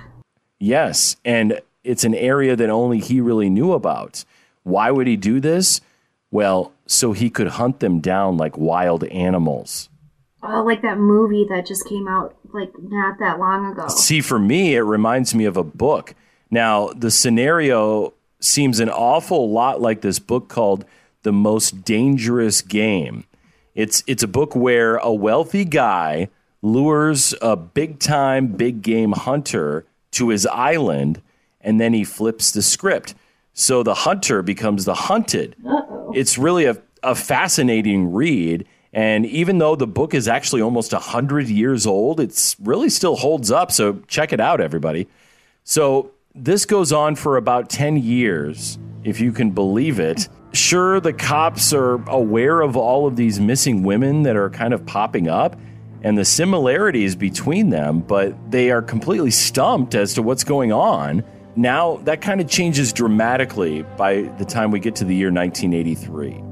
Yes. 0.59 1.17
And 1.25 1.61
it's 1.85 2.05
an 2.05 2.15
area 2.15 2.55
that 2.57 2.71
only 2.71 2.99
he 2.99 3.21
really 3.21 3.49
knew 3.49 3.73
about. 3.73 4.25
Why 4.63 4.91
would 4.91 5.07
he 5.07 5.17
do 5.17 5.41
this? 5.41 5.81
Well, 6.31 6.73
so 6.87 7.13
he 7.13 7.31
could 7.31 7.49
hunt 7.49 7.81
them 7.81 8.01
down 8.01 8.37
like 8.37 8.59
wild 8.59 9.05
animals. 9.05 9.89
Oh, 10.43 10.63
like 10.63 10.83
that 10.83 10.99
movie 10.99 11.47
that 11.49 11.67
just 11.67 11.89
came 11.89 12.07
out 12.07 12.37
like 12.53 12.73
not 12.79 13.19
that 13.21 13.39
long 13.39 13.73
ago. 13.73 13.89
See, 13.89 14.21
for 14.21 14.39
me, 14.39 14.75
it 14.75 14.81
reminds 14.81 15.35
me 15.35 15.45
of 15.45 15.57
a 15.57 15.65
book. 15.65 16.15
Now, 16.51 16.89
the 16.89 17.11
scenario 17.11 18.13
seems 18.47 18.81
an 18.81 18.91
awful 18.91 19.51
lot 19.51 19.81
like 19.81 20.01
this 20.01 20.19
book 20.19 20.49
called 20.49 20.85
The 21.23 21.33
Most 21.33 21.85
Dangerous 21.85 22.63
Game. 22.63 23.25
It's 23.75 24.03
it's 24.07 24.23
a 24.23 24.29
book 24.29 24.57
where 24.57 24.97
a 24.97 25.13
wealthy 25.13 25.65
guy 25.65 26.29
lures 26.63 27.35
a 27.43 27.57
big 27.57 27.99
time 27.99 28.49
big 28.49 28.83
game 28.83 29.13
hunter 29.13 29.85
to 30.13 30.31
his 30.31 30.47
island 30.47 31.21
and 31.61 31.81
then 31.81 31.93
he 31.93 32.05
flips 32.05 32.53
the 32.53 32.63
script. 32.63 33.15
So 33.53 33.83
the 33.83 33.95
hunter 33.95 34.43
becomes 34.43 34.85
the 34.85 34.95
hunted. 34.95 35.57
Uh-oh. 35.67 36.13
It's 36.15 36.39
really 36.39 36.67
a, 36.67 36.77
a 37.03 37.15
fascinating 37.15 38.13
read. 38.13 38.67
And 38.93 39.27
even 39.27 39.59
though 39.59 39.77
the 39.77 39.87
book 39.87 40.15
is 40.15 40.29
actually 40.29 40.63
almost 40.63 40.93
100 40.93 41.49
years 41.49 41.87
old, 41.87 42.21
it's 42.21 42.57
really 42.61 42.89
still 42.89 43.17
holds 43.17 43.51
up. 43.51 43.73
So 43.73 44.01
check 44.07 44.33
it 44.33 44.41
out, 44.41 44.61
everybody. 44.61 45.09
So 45.65 46.13
this 46.37 46.67
goes 46.67 46.93
on 46.93 47.17
for 47.17 47.37
about 47.37 47.71
10 47.71 47.97
years, 47.97 48.79
if 49.05 49.21
you 49.21 49.33
can 49.33 49.51
believe 49.51 49.99
it. 49.99 50.29
Sure, 50.53 51.01
the 51.01 51.13
cops 51.13 51.73
are 51.73 51.95
aware 52.09 52.61
of 52.61 52.77
all 52.77 53.07
of 53.07 53.17
these 53.17 53.41
missing 53.41 53.83
women 53.83 54.23
that 54.23 54.37
are 54.37 54.51
kind 54.51 54.75
of 54.75 54.85
popping 54.87 55.29
up 55.29 55.59
and 56.03 56.17
the 56.17 56.25
similarities 56.25 57.17
between 57.17 57.71
them, 57.71 58.01
but 58.01 58.51
they 58.51 58.71
are 58.71 58.83
completely 58.83 59.31
stumped 59.31 59.95
as 59.95 60.15
to 60.15 60.23
what's 60.23 60.45
going 60.45 60.73
on. 60.73 61.25
Now, 61.57 61.97
that 62.05 62.21
kind 62.21 62.41
of 62.41 62.49
changes 62.49 62.93
dramatically 62.93 63.83
by 63.97 64.23
the 64.39 64.45
time 64.45 64.71
we 64.71 64.79
get 64.79 64.95
to 64.97 65.05
the 65.05 65.15
year 65.15 65.33
1983. 65.33 66.46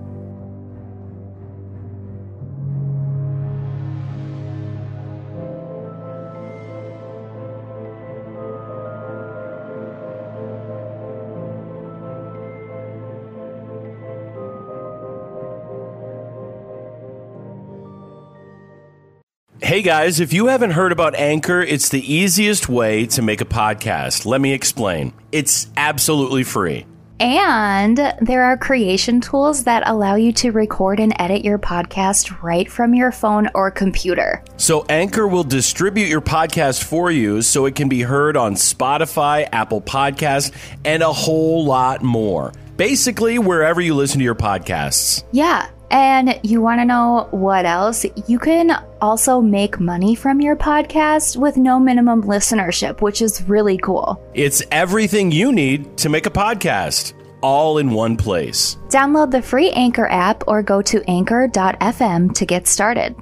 Hey 19.74 19.82
guys, 19.82 20.20
if 20.20 20.32
you 20.32 20.46
haven't 20.46 20.70
heard 20.70 20.92
about 20.92 21.16
Anchor, 21.16 21.60
it's 21.60 21.88
the 21.88 22.00
easiest 22.00 22.68
way 22.68 23.06
to 23.06 23.22
make 23.22 23.40
a 23.40 23.44
podcast. 23.44 24.24
Let 24.24 24.40
me 24.40 24.52
explain. 24.52 25.12
It's 25.32 25.66
absolutely 25.76 26.44
free. 26.44 26.86
And 27.18 27.98
there 28.20 28.44
are 28.44 28.56
creation 28.56 29.20
tools 29.20 29.64
that 29.64 29.82
allow 29.84 30.14
you 30.14 30.30
to 30.34 30.52
record 30.52 31.00
and 31.00 31.12
edit 31.18 31.44
your 31.44 31.58
podcast 31.58 32.40
right 32.40 32.70
from 32.70 32.94
your 32.94 33.10
phone 33.10 33.48
or 33.52 33.72
computer. 33.72 34.44
So, 34.58 34.84
Anchor 34.88 35.26
will 35.26 35.42
distribute 35.42 36.06
your 36.06 36.20
podcast 36.20 36.84
for 36.84 37.10
you 37.10 37.42
so 37.42 37.66
it 37.66 37.74
can 37.74 37.88
be 37.88 38.02
heard 38.02 38.36
on 38.36 38.54
Spotify, 38.54 39.48
Apple 39.50 39.80
Podcasts, 39.80 40.52
and 40.84 41.02
a 41.02 41.12
whole 41.12 41.64
lot 41.64 42.00
more. 42.00 42.52
Basically, 42.76 43.40
wherever 43.40 43.80
you 43.80 43.96
listen 43.96 44.18
to 44.18 44.24
your 44.24 44.36
podcasts. 44.36 45.24
Yeah. 45.32 45.68
And 45.90 46.38
you 46.42 46.60
want 46.60 46.80
to 46.80 46.84
know 46.84 47.28
what 47.30 47.66
else? 47.66 48.04
You 48.26 48.38
can 48.38 48.84
also 49.00 49.40
make 49.40 49.78
money 49.78 50.14
from 50.14 50.40
your 50.40 50.56
podcast 50.56 51.36
with 51.36 51.56
no 51.56 51.78
minimum 51.78 52.22
listenership, 52.24 53.00
which 53.00 53.22
is 53.22 53.42
really 53.48 53.78
cool. 53.78 54.20
It's 54.34 54.62
everything 54.70 55.30
you 55.30 55.52
need 55.52 55.96
to 55.98 56.08
make 56.08 56.26
a 56.26 56.30
podcast, 56.30 57.12
all 57.42 57.78
in 57.78 57.90
one 57.90 58.16
place. 58.16 58.76
Download 58.88 59.30
the 59.30 59.42
free 59.42 59.70
Anchor 59.72 60.06
app 60.06 60.44
or 60.46 60.62
go 60.62 60.82
to 60.82 61.02
anchor.fm 61.08 62.34
to 62.34 62.46
get 62.46 62.66
started. 62.66 63.14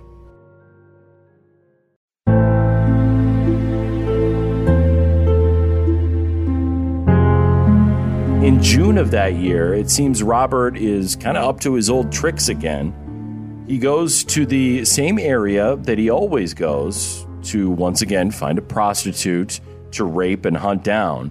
In 8.42 8.60
June 8.60 8.98
of 8.98 9.12
that 9.12 9.34
year, 9.34 9.72
it 9.72 9.88
seems 9.88 10.20
Robert 10.20 10.76
is 10.76 11.14
kind 11.14 11.36
of 11.36 11.48
up 11.48 11.60
to 11.60 11.74
his 11.74 11.88
old 11.88 12.10
tricks 12.10 12.48
again. 12.48 13.64
He 13.68 13.78
goes 13.78 14.24
to 14.24 14.44
the 14.44 14.84
same 14.84 15.20
area 15.20 15.76
that 15.76 15.96
he 15.96 16.10
always 16.10 16.52
goes 16.52 17.24
to 17.44 17.70
once 17.70 18.02
again 18.02 18.32
find 18.32 18.58
a 18.58 18.62
prostitute 18.62 19.60
to 19.92 20.04
rape 20.04 20.44
and 20.44 20.56
hunt 20.56 20.82
down. 20.82 21.30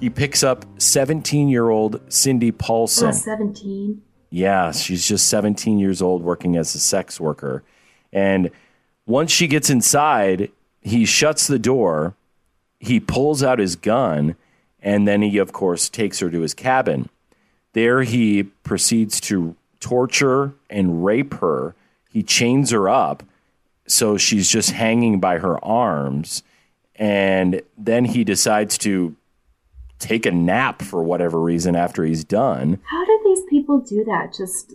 He 0.00 0.08
picks 0.08 0.42
up 0.42 0.64
17 0.78 1.50
year 1.50 1.68
old 1.68 2.00
Cindy 2.10 2.50
Paulson. 2.50 3.08
Oh, 3.08 3.12
17? 3.12 4.00
Yeah, 4.30 4.72
she's 4.72 5.06
just 5.06 5.28
17 5.28 5.78
years 5.78 6.00
old 6.00 6.22
working 6.22 6.56
as 6.56 6.74
a 6.74 6.80
sex 6.80 7.20
worker. 7.20 7.62
And 8.10 8.50
once 9.04 9.30
she 9.30 9.48
gets 9.48 9.68
inside, 9.68 10.50
he 10.80 11.04
shuts 11.04 11.46
the 11.46 11.58
door, 11.58 12.14
he 12.80 13.00
pulls 13.00 13.42
out 13.42 13.58
his 13.58 13.76
gun, 13.76 14.34
and 14.82 15.06
then 15.06 15.22
he, 15.22 15.38
of 15.38 15.52
course, 15.52 15.88
takes 15.88 16.18
her 16.20 16.30
to 16.30 16.40
his 16.40 16.54
cabin. 16.54 17.08
There, 17.72 18.02
he 18.02 18.42
proceeds 18.42 19.20
to 19.22 19.56
torture 19.80 20.52
and 20.68 21.04
rape 21.04 21.34
her. 21.34 21.74
He 22.10 22.22
chains 22.22 22.70
her 22.70 22.88
up 22.88 23.22
so 23.86 24.16
she's 24.16 24.48
just 24.48 24.70
hanging 24.70 25.20
by 25.20 25.38
her 25.38 25.62
arms. 25.64 26.42
And 26.96 27.62
then 27.76 28.04
he 28.04 28.24
decides 28.24 28.78
to 28.78 29.14
take 29.98 30.26
a 30.26 30.30
nap 30.30 30.82
for 30.82 31.02
whatever 31.02 31.40
reason 31.40 31.76
after 31.76 32.04
he's 32.04 32.24
done. 32.24 32.80
How 32.84 33.04
do 33.04 33.20
these 33.24 33.42
people 33.48 33.80
do 33.80 34.04
that? 34.04 34.34
Just 34.36 34.74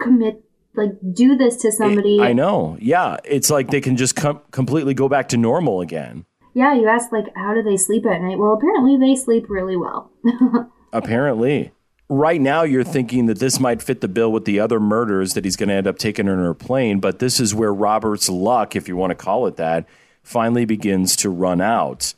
commit, 0.00 0.44
like, 0.74 0.92
do 1.12 1.36
this 1.36 1.56
to 1.58 1.72
somebody? 1.72 2.18
It, 2.18 2.22
I 2.22 2.32
know. 2.32 2.76
Yeah. 2.80 3.16
It's 3.24 3.50
like 3.50 3.70
they 3.70 3.80
can 3.80 3.96
just 3.96 4.16
com- 4.16 4.40
completely 4.50 4.94
go 4.94 5.08
back 5.08 5.28
to 5.30 5.36
normal 5.36 5.80
again. 5.80 6.24
Yeah, 6.56 6.72
you 6.72 6.88
asked 6.88 7.12
like 7.12 7.26
how 7.36 7.52
do 7.52 7.62
they 7.62 7.76
sleep 7.76 8.06
at 8.06 8.22
night? 8.22 8.38
Well, 8.38 8.54
apparently 8.54 8.96
they 8.96 9.14
sleep 9.14 9.50
really 9.50 9.76
well. 9.76 10.10
apparently. 10.92 11.72
Right 12.08 12.40
now 12.40 12.62
you're 12.62 12.82
thinking 12.82 13.26
that 13.26 13.40
this 13.40 13.60
might 13.60 13.82
fit 13.82 14.00
the 14.00 14.08
bill 14.08 14.32
with 14.32 14.46
the 14.46 14.58
other 14.58 14.80
murders 14.80 15.34
that 15.34 15.44
he's 15.44 15.56
going 15.56 15.68
to 15.68 15.74
end 15.74 15.86
up 15.86 15.98
taking 15.98 16.30
on 16.30 16.38
her 16.38 16.54
plane, 16.54 16.98
but 16.98 17.18
this 17.18 17.40
is 17.40 17.54
where 17.54 17.74
Robert's 17.74 18.30
luck, 18.30 18.74
if 18.74 18.88
you 18.88 18.96
want 18.96 19.10
to 19.10 19.14
call 19.14 19.46
it 19.46 19.56
that, 19.56 19.86
finally 20.22 20.64
begins 20.64 21.14
to 21.16 21.28
run 21.28 21.60
out. 21.60 22.14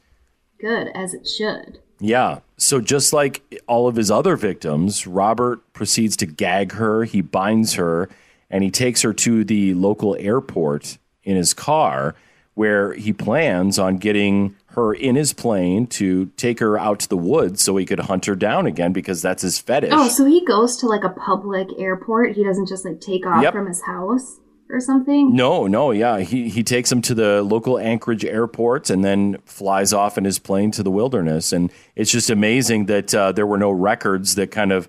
Good, 0.61 0.89
as 0.95 1.15
it 1.15 1.27
should. 1.27 1.81
Yeah. 1.99 2.39
So 2.59 2.81
just 2.81 3.13
like 3.13 3.61
all 3.67 3.89
of 3.89 3.97
his 3.97 4.09
other 4.09 4.37
victims, 4.37 5.05
Robert 5.05 5.73
proceeds 5.73 6.17
to 6.19 6.27
gag 6.27 6.75
her, 6.75 7.03
he 7.03 7.23
binds 7.23 7.75
her, 7.75 8.09
and 8.51 8.63
he 8.63 8.71
takes 8.71 9.03
her 9.03 9.13
to 9.15 9.43
the 9.43 9.75
local 9.75 10.15
airport 10.21 10.99
in 11.25 11.35
his 11.35 11.55
car 11.55 12.15
where 12.59 12.93
he 12.95 13.13
plans 13.13 13.79
on 13.79 13.97
getting 13.99 14.57
her 14.71 14.93
in 14.93 15.15
his 15.15 15.33
plane 15.33 15.87
to 15.87 16.27
take 16.37 16.59
her 16.59 16.77
out 16.77 16.99
to 16.99 17.09
the 17.09 17.17
woods 17.17 17.63
so 17.63 17.77
he 17.77 17.87
could 17.87 18.01
hunt 18.01 18.27
her 18.27 18.35
down 18.35 18.67
again 18.67 18.93
because 18.93 19.23
that's 19.23 19.43
his 19.43 19.61
fetish. 19.61 19.93
Oh, 19.93 20.09
so 20.09 20.25
he 20.25 20.45
goes 20.45 20.77
to 20.79 20.87
like 20.87 21.05
a 21.05 21.11
public 21.11 21.69
airport. 21.79 22.35
He 22.35 22.43
doesn't 22.43 22.67
just 22.67 22.85
like 22.85 23.01
take 23.01 23.25
off 23.25 23.45
yep. 23.45 23.53
from 23.53 23.69
his 23.69 23.81
house 23.83 24.41
or 24.71 24.81
something? 24.81 25.37
No, 25.37 25.69
no, 25.69 25.93
yeah. 25.93 26.19
He 26.19 26.49
he 26.49 26.65
takes 26.65 26.91
him 26.91 27.01
to 27.03 27.15
the 27.15 27.43
local 27.43 27.79
Anchorage 27.79 28.25
airport 28.25 28.91
and 28.91 29.05
then 29.05 29.39
flies 29.45 29.93
off 29.93 30.19
in 30.19 30.25
his 30.25 30.41
plane 30.41 30.73
to 30.73 30.83
the 30.83 30.91
wilderness. 30.91 31.53
And 31.53 31.73
it's 31.95 32.11
just 32.11 32.29
amazing 32.29 32.87
that 32.87 33.15
uh, 33.15 33.31
there 33.31 33.47
were 33.47 33.57
no 33.57 33.71
records 33.71 34.35
that 34.35 34.51
kind 34.51 34.73
of 34.73 34.89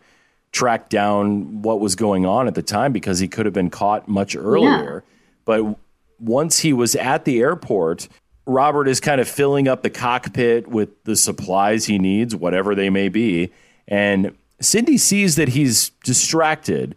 tracked 0.51 0.89
down 0.89 1.61
what 1.61 1.79
was 1.79 1.95
going 1.95 2.25
on 2.25 2.47
at 2.47 2.55
the 2.55 2.63
time 2.63 2.91
because 2.91 3.19
he 3.19 3.27
could 3.27 3.45
have 3.45 3.53
been 3.53 3.69
caught 3.69 4.07
much 4.07 4.35
earlier. 4.35 5.03
Yeah. 5.05 5.13
But 5.45 5.77
once 6.19 6.59
he 6.59 6.73
was 6.73 6.95
at 6.95 7.25
the 7.25 7.39
airport, 7.39 8.07
Robert 8.45 8.87
is 8.87 8.99
kind 8.99 9.21
of 9.21 9.27
filling 9.27 9.67
up 9.67 9.83
the 9.83 9.89
cockpit 9.89 10.67
with 10.67 11.03
the 11.03 11.15
supplies 11.15 11.85
he 11.85 11.99
needs, 11.99 12.35
whatever 12.35 12.75
they 12.75 12.89
may 12.89 13.09
be. 13.09 13.51
And 13.87 14.35
Cindy 14.59 14.97
sees 14.97 15.35
that 15.35 15.49
he's 15.49 15.89
distracted 16.03 16.95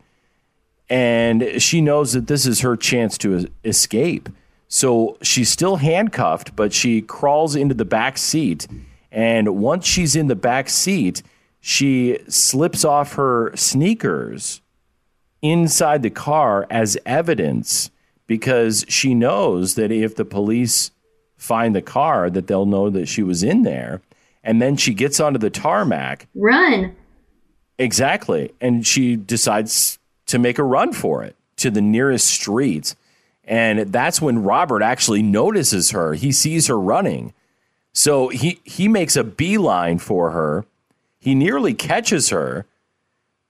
and 0.88 1.62
she 1.62 1.80
knows 1.80 2.12
that 2.12 2.26
this 2.26 2.46
is 2.46 2.60
her 2.60 2.76
chance 2.76 3.16
to 3.18 3.48
escape. 3.64 4.28
So 4.68 5.16
she's 5.22 5.48
still 5.48 5.76
handcuffed, 5.76 6.54
but 6.54 6.72
she 6.72 7.00
crawls 7.00 7.54
into 7.56 7.74
the 7.74 7.84
back 7.84 8.18
seat. 8.18 8.66
And 9.10 9.56
once 9.56 9.86
she's 9.86 10.16
in 10.16 10.26
the 10.26 10.34
back 10.34 10.68
seat, 10.68 11.22
she 11.60 12.18
slips 12.28 12.84
off 12.84 13.14
her 13.14 13.56
sneakers 13.56 14.60
inside 15.40 16.02
the 16.02 16.10
car 16.10 16.66
as 16.68 16.98
evidence 17.06 17.90
because 18.32 18.86
she 18.88 19.14
knows 19.14 19.74
that 19.74 19.92
if 19.92 20.16
the 20.16 20.24
police 20.24 20.90
find 21.36 21.76
the 21.76 21.82
car 21.82 22.30
that 22.30 22.46
they'll 22.46 22.64
know 22.64 22.88
that 22.88 23.06
she 23.06 23.22
was 23.22 23.42
in 23.42 23.62
there. 23.62 24.00
And 24.42 24.62
then 24.62 24.78
she 24.78 24.94
gets 24.94 25.20
onto 25.20 25.38
the 25.38 25.50
tarmac. 25.50 26.28
Run. 26.34 26.96
exactly. 27.76 28.54
And 28.58 28.86
she 28.86 29.16
decides 29.16 29.98
to 30.28 30.38
make 30.38 30.58
a 30.58 30.64
run 30.64 30.94
for 30.94 31.22
it 31.22 31.36
to 31.56 31.70
the 31.70 31.82
nearest 31.82 32.26
street. 32.26 32.94
And 33.44 33.92
that's 33.92 34.22
when 34.22 34.42
Robert 34.42 34.82
actually 34.82 35.20
notices 35.20 35.90
her. 35.90 36.14
He 36.14 36.32
sees 36.32 36.68
her 36.68 36.80
running. 36.80 37.34
So 37.92 38.28
he 38.28 38.60
he 38.64 38.88
makes 38.88 39.14
a 39.14 39.24
beeline 39.24 39.98
for 39.98 40.30
her. 40.30 40.64
He 41.18 41.34
nearly 41.34 41.74
catches 41.74 42.30
her 42.30 42.64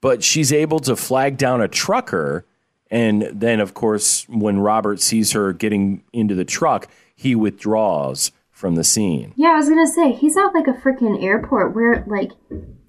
but 0.00 0.24
she's 0.24 0.52
able 0.52 0.80
to 0.80 0.96
flag 0.96 1.38
down 1.38 1.62
a 1.62 1.68
trucker 1.68 2.44
and 2.92 3.22
then, 3.32 3.58
of 3.58 3.74
course, 3.74 4.24
when 4.28 4.60
Robert 4.60 5.00
sees 5.00 5.32
her 5.32 5.52
getting 5.52 6.04
into 6.12 6.36
the 6.36 6.44
truck, 6.44 6.86
he 7.16 7.34
withdraws 7.34 8.30
from 8.50 8.76
the 8.76 8.84
scene. 8.84 9.32
Yeah, 9.34 9.48
I 9.50 9.56
was 9.56 9.68
gonna 9.68 9.88
say 9.88 10.12
he's 10.12 10.36
at 10.36 10.50
like 10.54 10.68
a 10.68 10.74
freaking 10.74 11.20
airport. 11.24 11.74
Where 11.74 12.04
like, 12.06 12.30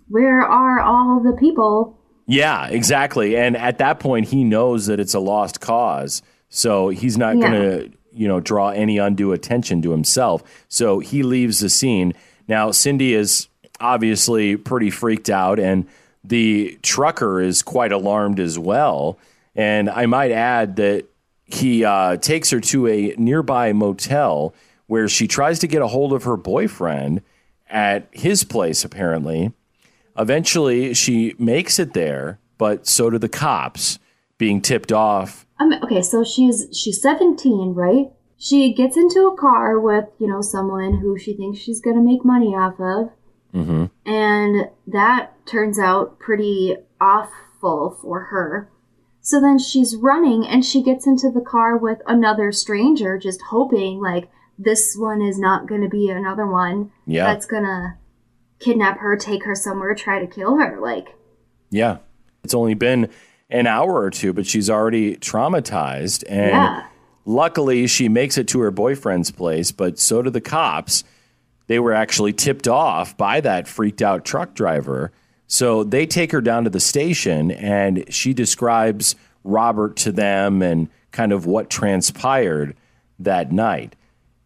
where 0.09 0.41
are 0.41 0.79
all 0.79 1.19
the 1.19 1.35
people? 1.35 1.97
Yeah, 2.27 2.67
exactly. 2.67 3.35
And 3.35 3.57
at 3.57 3.79
that 3.79 3.99
point, 3.99 4.27
he 4.27 4.43
knows 4.43 4.85
that 4.85 4.99
it's 4.99 5.13
a 5.13 5.19
lost 5.19 5.59
cause, 5.59 6.21
so 6.49 6.89
he's 6.89 7.17
not 7.17 7.35
Yeah. 7.37 7.49
going 7.49 7.53
to, 7.61 7.91
you 8.13 8.27
know, 8.27 8.39
draw 8.39 8.69
any 8.69 8.97
undue 8.97 9.31
attention 9.33 9.81
to 9.81 9.91
himself. 9.91 10.43
So 10.69 10.99
he 10.99 11.23
leaves 11.23 11.59
the 11.59 11.69
scene. 11.69 12.13
Now, 12.47 12.71
Cindy 12.71 13.13
is 13.13 13.47
obviously 13.81 14.55
pretty 14.55 14.89
freaked 14.89 15.29
out, 15.29 15.59
and 15.59 15.85
the 16.23 16.77
trucker 16.81 17.41
is 17.41 17.61
quite 17.61 17.91
alarmed 17.91 18.39
as 18.39 18.57
well. 18.57 19.17
And 19.55 19.89
I 19.89 20.05
might 20.05 20.31
add 20.31 20.77
that 20.77 21.05
he 21.45 21.83
uh, 21.85 22.17
takes 22.17 22.49
her 22.49 22.59
to 22.59 22.87
a 22.87 23.15
nearby 23.17 23.73
motel 23.73 24.53
where 24.87 25.07
she 25.07 25.27
tries 25.27 25.59
to 25.59 25.67
get 25.67 25.81
a 25.81 25.87
hold 25.87 26.13
of 26.13 26.23
her 26.23 26.37
boyfriend 26.37 27.21
at 27.69 28.07
his 28.11 28.43
place, 28.43 28.83
apparently. 28.83 29.53
Eventually, 30.17 30.93
she 30.93 31.33
makes 31.39 31.79
it 31.79 31.93
there, 31.93 32.39
but 32.57 32.87
so 32.87 33.09
do 33.09 33.17
the 33.17 33.29
cops, 33.29 33.99
being 34.37 34.61
tipped 34.61 34.91
off. 34.91 35.45
Mean, 35.59 35.81
okay, 35.83 36.01
so 36.01 36.23
she's 36.23 36.67
she's 36.73 37.01
17, 37.01 37.73
right? 37.73 38.07
She 38.37 38.73
gets 38.73 38.97
into 38.97 39.25
a 39.27 39.37
car 39.37 39.79
with 39.79 40.05
you 40.19 40.27
know 40.27 40.41
someone 40.41 40.99
who 40.99 41.17
she 41.17 41.33
thinks 41.33 41.59
she's 41.59 41.79
gonna 41.79 42.01
make 42.01 42.25
money 42.25 42.47
off 42.47 42.79
of, 42.79 43.11
hmm 43.53 43.85
and 44.05 44.69
that 44.87 45.45
turns 45.45 45.79
out 45.79 46.19
pretty 46.19 46.75
awful 46.99 47.97
for 48.01 48.25
her. 48.25 48.69
So 49.25 49.39
then 49.39 49.57
she's 49.57 49.95
running 49.95 50.45
and 50.45 50.65
she 50.65 50.83
gets 50.83 51.07
into 51.07 51.31
the 51.31 51.41
car 51.41 51.77
with 51.77 52.01
another 52.05 52.51
stranger, 52.51 53.17
just 53.17 53.41
hoping 53.49 54.01
like 54.01 54.29
this 54.59 54.95
one 54.97 55.21
is 55.21 55.39
not 55.39 55.65
going 55.65 55.81
to 55.81 55.87
be 55.89 56.09
another 56.09 56.45
one 56.45 56.91
Yeah. 57.07 57.25
that's 57.25 57.45
going 57.45 57.63
to 57.63 57.95
kidnap 58.59 58.99
her, 58.99 59.15
take 59.15 59.45
her 59.45 59.55
somewhere, 59.55 59.95
try 59.95 60.19
to 60.19 60.27
kill 60.27 60.57
her. 60.57 60.79
Like, 60.79 61.15
Yeah. 61.71 61.97
It's 62.43 62.53
only 62.53 62.73
been 62.73 63.09
an 63.49 63.65
hour 63.65 63.95
or 63.95 64.09
two, 64.09 64.33
but 64.33 64.45
she's 64.45 64.69
already 64.69 65.15
traumatized. 65.15 66.25
And 66.27 66.51
yeah. 66.51 66.87
luckily, 67.23 67.87
she 67.87 68.09
makes 68.09 68.37
it 68.37 68.49
to 68.49 68.59
her 68.59 68.71
boyfriend's 68.71 69.31
place, 69.31 69.71
but 69.71 69.97
so 69.97 70.21
do 70.21 70.29
the 70.29 70.41
cops. 70.41 71.05
They 71.67 71.79
were 71.79 71.93
actually 71.93 72.33
tipped 72.33 72.67
off 72.67 73.15
by 73.15 73.39
that 73.39 73.69
freaked 73.69 74.01
out 74.01 74.25
truck 74.25 74.53
driver. 74.53 75.13
So 75.47 75.83
they 75.83 76.05
take 76.05 76.31
her 76.31 76.41
down 76.41 76.63
to 76.63 76.69
the 76.69 76.79
station 76.79 77.51
and 77.51 78.05
she 78.13 78.33
describes 78.33 79.15
Robert 79.43 79.95
to 79.97 80.11
them 80.11 80.61
and 80.61 80.89
kind 81.11 81.31
of 81.31 81.45
what 81.45 81.69
transpired 81.69 82.75
that 83.19 83.51
night. 83.51 83.95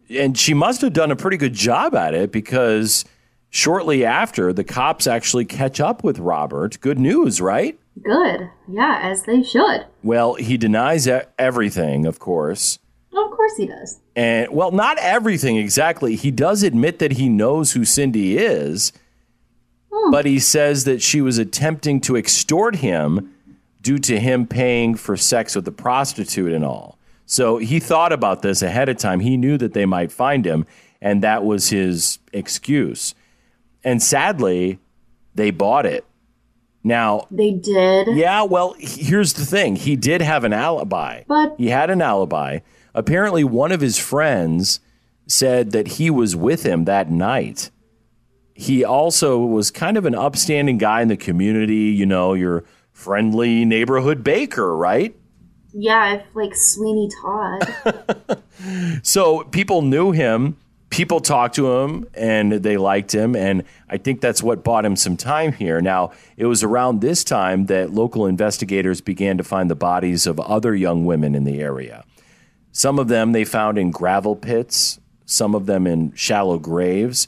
And 0.09 0.37
she 0.37 0.53
must 0.53 0.81
have 0.81 0.93
done 0.93 1.11
a 1.11 1.15
pretty 1.15 1.37
good 1.37 1.53
job 1.53 1.95
at 1.95 2.13
it 2.13 2.31
because 2.31 3.05
shortly 3.49 4.05
after, 4.05 4.53
the 4.53 4.63
cops 4.63 5.07
actually 5.07 5.45
catch 5.45 5.79
up 5.79 6.03
with 6.03 6.19
Robert. 6.19 6.79
Good 6.81 6.99
news, 6.99 7.41
right? 7.41 7.79
Good. 8.03 8.49
Yeah, 8.69 8.99
as 9.01 9.23
they 9.23 9.43
should. 9.43 9.85
Well, 10.03 10.35
he 10.35 10.57
denies 10.57 11.07
everything, 11.39 12.05
of 12.05 12.19
course. 12.19 12.79
Of 13.11 13.31
course 13.31 13.57
he 13.57 13.65
does. 13.67 13.99
And 14.15 14.49
well, 14.51 14.71
not 14.71 14.97
everything 14.99 15.57
exactly. 15.57 16.15
He 16.15 16.31
does 16.31 16.63
admit 16.63 16.99
that 16.99 17.13
he 17.13 17.29
knows 17.29 17.71
who 17.71 17.83
Cindy 17.85 18.37
is, 18.37 18.93
Hmm. 19.91 20.11
but 20.11 20.25
he 20.25 20.39
says 20.39 20.83
that 20.85 21.01
she 21.01 21.21
was 21.21 21.37
attempting 21.37 22.01
to 22.01 22.15
extort 22.17 22.77
him 22.77 23.33
due 23.81 23.97
to 23.99 24.19
him 24.19 24.45
paying 24.47 24.95
for 24.95 25.15
sex 25.15 25.55
with 25.55 25.65
the 25.65 25.71
prostitute 25.71 26.51
and 26.51 26.65
all. 26.65 26.97
So 27.25 27.57
he 27.57 27.79
thought 27.79 28.11
about 28.13 28.41
this 28.41 28.61
ahead 28.61 28.89
of 28.89 28.97
time. 28.97 29.19
He 29.21 29.37
knew 29.37 29.57
that 29.57 29.73
they 29.73 29.85
might 29.85 30.11
find 30.11 30.45
him, 30.45 30.65
and 31.01 31.21
that 31.23 31.43
was 31.45 31.69
his 31.69 32.19
excuse. 32.33 33.13
And 33.83 34.01
sadly, 34.01 34.79
they 35.35 35.51
bought 35.51 35.85
it. 35.85 36.05
Now, 36.83 37.27
They 37.31 37.51
did. 37.51 38.07
yeah, 38.15 38.43
well, 38.43 38.75
here's 38.79 39.33
the 39.33 39.45
thing. 39.45 39.75
He 39.75 39.95
did 39.97 40.21
have 40.21 40.43
an 40.45 40.53
alibi. 40.53 41.23
But- 41.27 41.55
he 41.57 41.67
had 41.69 41.89
an 41.89 42.01
alibi. 42.01 42.59
Apparently, 42.93 43.43
one 43.43 43.71
of 43.73 43.81
his 43.81 43.97
friends 43.99 44.79
said 45.27 45.71
that 45.71 45.87
he 45.99 46.09
was 46.09 46.35
with 46.35 46.63
him 46.63 46.85
that 46.85 47.11
night. 47.11 47.69
He 48.59 48.83
also 48.83 49.37
was 49.37 49.69
kind 49.69 49.97
of 49.97 50.05
an 50.05 50.15
upstanding 50.15 50.79
guy 50.79 51.03
in 51.03 51.09
the 51.09 51.15
community, 51.15 51.91
you 51.91 52.07
know, 52.07 52.33
your 52.33 52.63
friendly 52.91 53.63
neighborhood 53.65 54.23
baker, 54.23 54.75
right? 54.75 55.15
Yeah, 55.73 56.15
if 56.15 56.23
like 56.33 56.55
Sweeney 56.55 57.07
Todd. 57.21 58.41
So 59.03 59.43
people 59.43 59.83
knew 59.83 60.11
him, 60.11 60.57
people 60.89 61.19
talked 61.19 61.53
to 61.55 61.79
him, 61.79 62.07
and 62.15 62.51
they 62.51 62.75
liked 62.77 63.13
him. 63.13 63.35
And 63.35 63.63
I 63.87 63.97
think 63.97 64.19
that's 64.19 64.41
what 64.41 64.63
bought 64.63 64.83
him 64.83 64.95
some 64.95 65.15
time 65.15 65.53
here. 65.53 65.79
Now, 65.79 66.11
it 66.37 66.47
was 66.47 66.63
around 66.63 67.01
this 67.01 67.23
time 67.23 67.67
that 67.67 67.93
local 67.93 68.25
investigators 68.25 68.99
began 68.99 69.37
to 69.37 69.43
find 69.43 69.69
the 69.69 69.75
bodies 69.75 70.25
of 70.25 70.39
other 70.39 70.73
young 70.73 71.05
women 71.05 71.35
in 71.35 71.43
the 71.43 71.59
area. 71.59 72.03
Some 72.71 72.97
of 72.97 73.07
them 73.07 73.31
they 73.31 73.45
found 73.45 73.77
in 73.77 73.91
gravel 73.91 74.35
pits, 74.35 74.99
some 75.25 75.53
of 75.53 75.67
them 75.67 75.85
in 75.85 76.11
shallow 76.15 76.57
graves, 76.57 77.27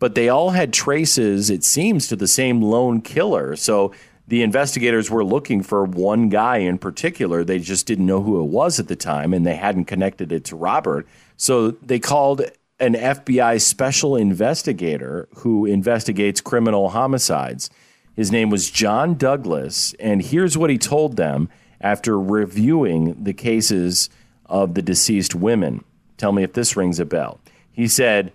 but 0.00 0.16
they 0.16 0.28
all 0.28 0.50
had 0.50 0.72
traces, 0.72 1.50
it 1.50 1.62
seems, 1.62 2.08
to 2.08 2.16
the 2.16 2.26
same 2.26 2.60
lone 2.60 3.00
killer. 3.02 3.54
So 3.54 3.92
the 4.26 4.42
investigators 4.42 5.10
were 5.10 5.24
looking 5.24 5.62
for 5.62 5.84
one 5.84 6.28
guy 6.28 6.56
in 6.56 6.78
particular. 6.78 7.44
They 7.44 7.58
just 7.58 7.86
didn't 7.86 8.06
know 8.06 8.22
who 8.22 8.40
it 8.40 8.48
was 8.48 8.80
at 8.80 8.88
the 8.88 8.96
time, 8.96 9.32
and 9.32 9.46
they 9.46 9.56
hadn't 9.56 9.84
connected 9.84 10.32
it 10.32 10.44
to 10.46 10.56
Robert. 10.56 11.06
So 11.36 11.72
they 11.72 11.98
called 11.98 12.42
an 12.80 12.94
FBI 12.94 13.60
special 13.60 14.16
investigator 14.16 15.28
who 15.36 15.66
investigates 15.66 16.40
criminal 16.40 16.88
homicides. 16.88 17.68
His 18.16 18.32
name 18.32 18.48
was 18.48 18.70
John 18.70 19.14
Douglas, 19.14 19.94
and 20.00 20.22
here's 20.22 20.56
what 20.56 20.70
he 20.70 20.78
told 20.78 21.16
them 21.16 21.50
after 21.80 22.18
reviewing 22.18 23.22
the 23.22 23.34
cases 23.34 24.08
of 24.46 24.74
the 24.74 24.82
deceased 24.82 25.34
women. 25.34 25.84
Tell 26.16 26.32
me 26.32 26.42
if 26.42 26.54
this 26.54 26.76
rings 26.76 27.00
a 27.00 27.04
bell. 27.04 27.40
He 27.70 27.86
said 27.86 28.32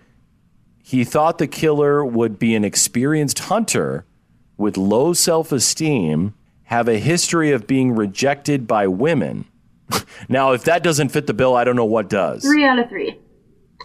he 0.86 1.02
thought 1.02 1.38
the 1.38 1.48
killer 1.48 2.04
would 2.04 2.38
be 2.38 2.54
an 2.54 2.64
experienced 2.64 3.40
hunter 3.40 4.06
with 4.56 4.76
low 4.76 5.12
self 5.12 5.50
esteem, 5.50 6.34
have 6.62 6.86
a 6.86 7.00
history 7.00 7.50
of 7.50 7.66
being 7.66 7.96
rejected 7.96 8.68
by 8.68 8.86
women. 8.86 9.46
now, 10.28 10.52
if 10.52 10.62
that 10.62 10.84
doesn't 10.84 11.08
fit 11.08 11.26
the 11.26 11.34
bill, 11.34 11.56
I 11.56 11.64
don't 11.64 11.74
know 11.74 11.84
what 11.84 12.08
does. 12.08 12.44
three 12.44 12.64
out 12.64 12.78
of 12.78 12.88
three. 12.88 13.18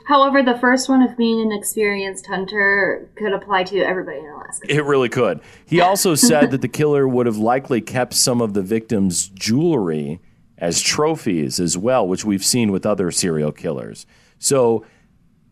However, 0.07 0.43
the 0.43 0.59
first 0.59 0.89
one 0.89 1.01
of 1.01 1.17
being 1.17 1.41
an 1.41 1.51
experienced 1.51 2.27
hunter 2.27 3.09
could 3.15 3.33
apply 3.33 3.63
to 3.63 3.79
everybody 3.79 4.19
in 4.19 4.27
Alaska. 4.27 4.67
It 4.69 4.85
really 4.85 5.09
could. 5.09 5.41
He 5.65 5.81
also 5.81 6.13
said 6.29 6.51
that 6.51 6.61
the 6.61 6.67
killer 6.67 7.07
would 7.07 7.25
have 7.25 7.37
likely 7.37 7.81
kept 7.81 8.13
some 8.13 8.41
of 8.41 8.53
the 8.53 8.61
victim's 8.61 9.27
jewelry 9.29 10.19
as 10.55 10.81
trophies 10.81 11.59
as 11.59 11.79
well, 11.79 12.07
which 12.07 12.23
we've 12.23 12.45
seen 12.45 12.71
with 12.71 12.85
other 12.85 13.09
serial 13.09 13.51
killers. 13.51 14.05
So, 14.37 14.85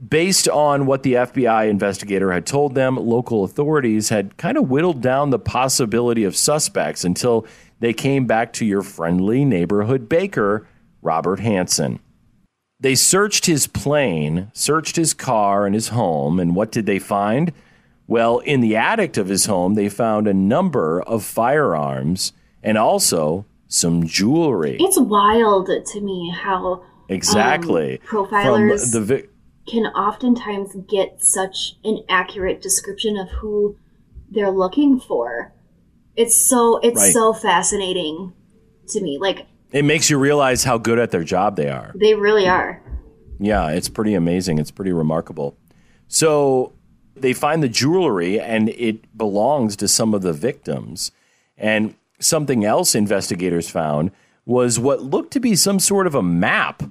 based 0.05 0.47
on 0.47 0.85
what 0.85 1.03
the 1.03 1.13
FBI 1.13 1.69
investigator 1.69 2.31
had 2.31 2.45
told 2.45 2.75
them, 2.75 2.95
local 2.95 3.43
authorities 3.43 4.09
had 4.09 4.37
kind 4.37 4.57
of 4.57 4.69
whittled 4.69 5.01
down 5.01 5.29
the 5.29 5.39
possibility 5.39 6.23
of 6.23 6.35
suspects 6.35 7.03
until 7.03 7.45
they 7.79 7.93
came 7.93 8.25
back 8.25 8.53
to 8.53 8.65
your 8.65 8.81
friendly 8.81 9.43
neighborhood 9.43 10.07
baker, 10.07 10.67
Robert 11.01 11.39
Hansen. 11.39 11.99
They 12.79 12.95
searched 12.95 13.45
his 13.45 13.67
plane, 13.67 14.51
searched 14.53 14.95
his 14.95 15.13
car 15.13 15.65
and 15.65 15.75
his 15.75 15.89
home, 15.89 16.39
and 16.39 16.55
what 16.55 16.71
did 16.71 16.85
they 16.85 16.99
find? 16.99 17.51
Well, 18.07 18.39
in 18.39 18.61
the 18.61 18.75
attic 18.75 19.17
of 19.17 19.27
his 19.27 19.45
home, 19.45 19.75
they 19.75 19.89
found 19.89 20.27
a 20.27 20.33
number 20.33 21.01
of 21.01 21.23
firearms 21.23 22.33
and 22.63 22.77
also 22.77 23.45
some 23.67 24.07
jewelry. 24.07 24.77
It's 24.79 24.99
wild 24.99 25.67
to 25.67 26.01
me 26.01 26.33
how 26.35 26.83
exactly. 27.09 27.99
um, 27.99 28.07
profilers 28.07 28.91
From 28.91 29.05
the 29.05 29.27
can 29.69 29.85
oftentimes 29.87 30.75
get 30.87 31.23
such 31.23 31.75
an 31.83 31.99
accurate 32.09 32.61
description 32.61 33.17
of 33.17 33.29
who 33.29 33.77
they're 34.31 34.51
looking 34.51 34.99
for. 34.99 35.53
It's 36.15 36.35
so 36.49 36.77
it's 36.79 36.99
Right. 36.99 37.13
so 37.13 37.33
fascinating 37.33 38.33
to 38.89 39.01
me. 39.01 39.17
Like 39.19 39.45
it 39.71 39.85
makes 39.85 40.09
you 40.09 40.17
realize 40.17 40.63
how 40.63 40.77
good 40.77 40.97
at 40.99 41.11
their 41.11 41.23
job 41.23 41.55
they 41.55 41.69
are. 41.69 41.91
they 41.95 42.15
really 42.15 42.47
are. 42.47 42.81
Yeah, 43.39 43.69
it's 43.69 43.87
pretty 43.89 44.15
amazing. 44.15 44.57
It's 44.59 44.71
pretty 44.71 44.91
remarkable. 44.91 45.55
So 46.07 46.73
they 47.15 47.33
find 47.33 47.61
the 47.63 47.69
jewelry 47.69 48.39
and 48.39 48.69
it 48.69 49.15
belongs 49.17 49.75
to 49.77 49.87
some 49.87 50.13
of 50.13 50.21
the 50.23 50.33
victims. 50.33 51.11
And 51.57 51.95
something 52.19 52.65
else 52.65 52.95
investigators 52.95 53.69
found 53.69 54.11
was 54.45 54.79
what 54.79 55.03
looked 55.03 55.31
to 55.33 55.39
be 55.39 55.55
some 55.55 55.79
sort 55.79 56.07
of 56.07 56.15
a 56.15 56.23
map 56.23 56.83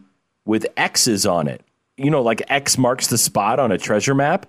with 0.47 0.67
X's 0.77 1.27
on 1.27 1.49
it. 1.49 1.63
You 1.99 2.11
know, 2.11 2.23
like 2.23 2.43
X 2.49 2.79
marks 2.79 3.09
the 3.09 3.19
spot 3.19 3.59
on 3.59 3.73
a 3.73 3.79
treasure 3.79 4.15
map. 4.15 4.47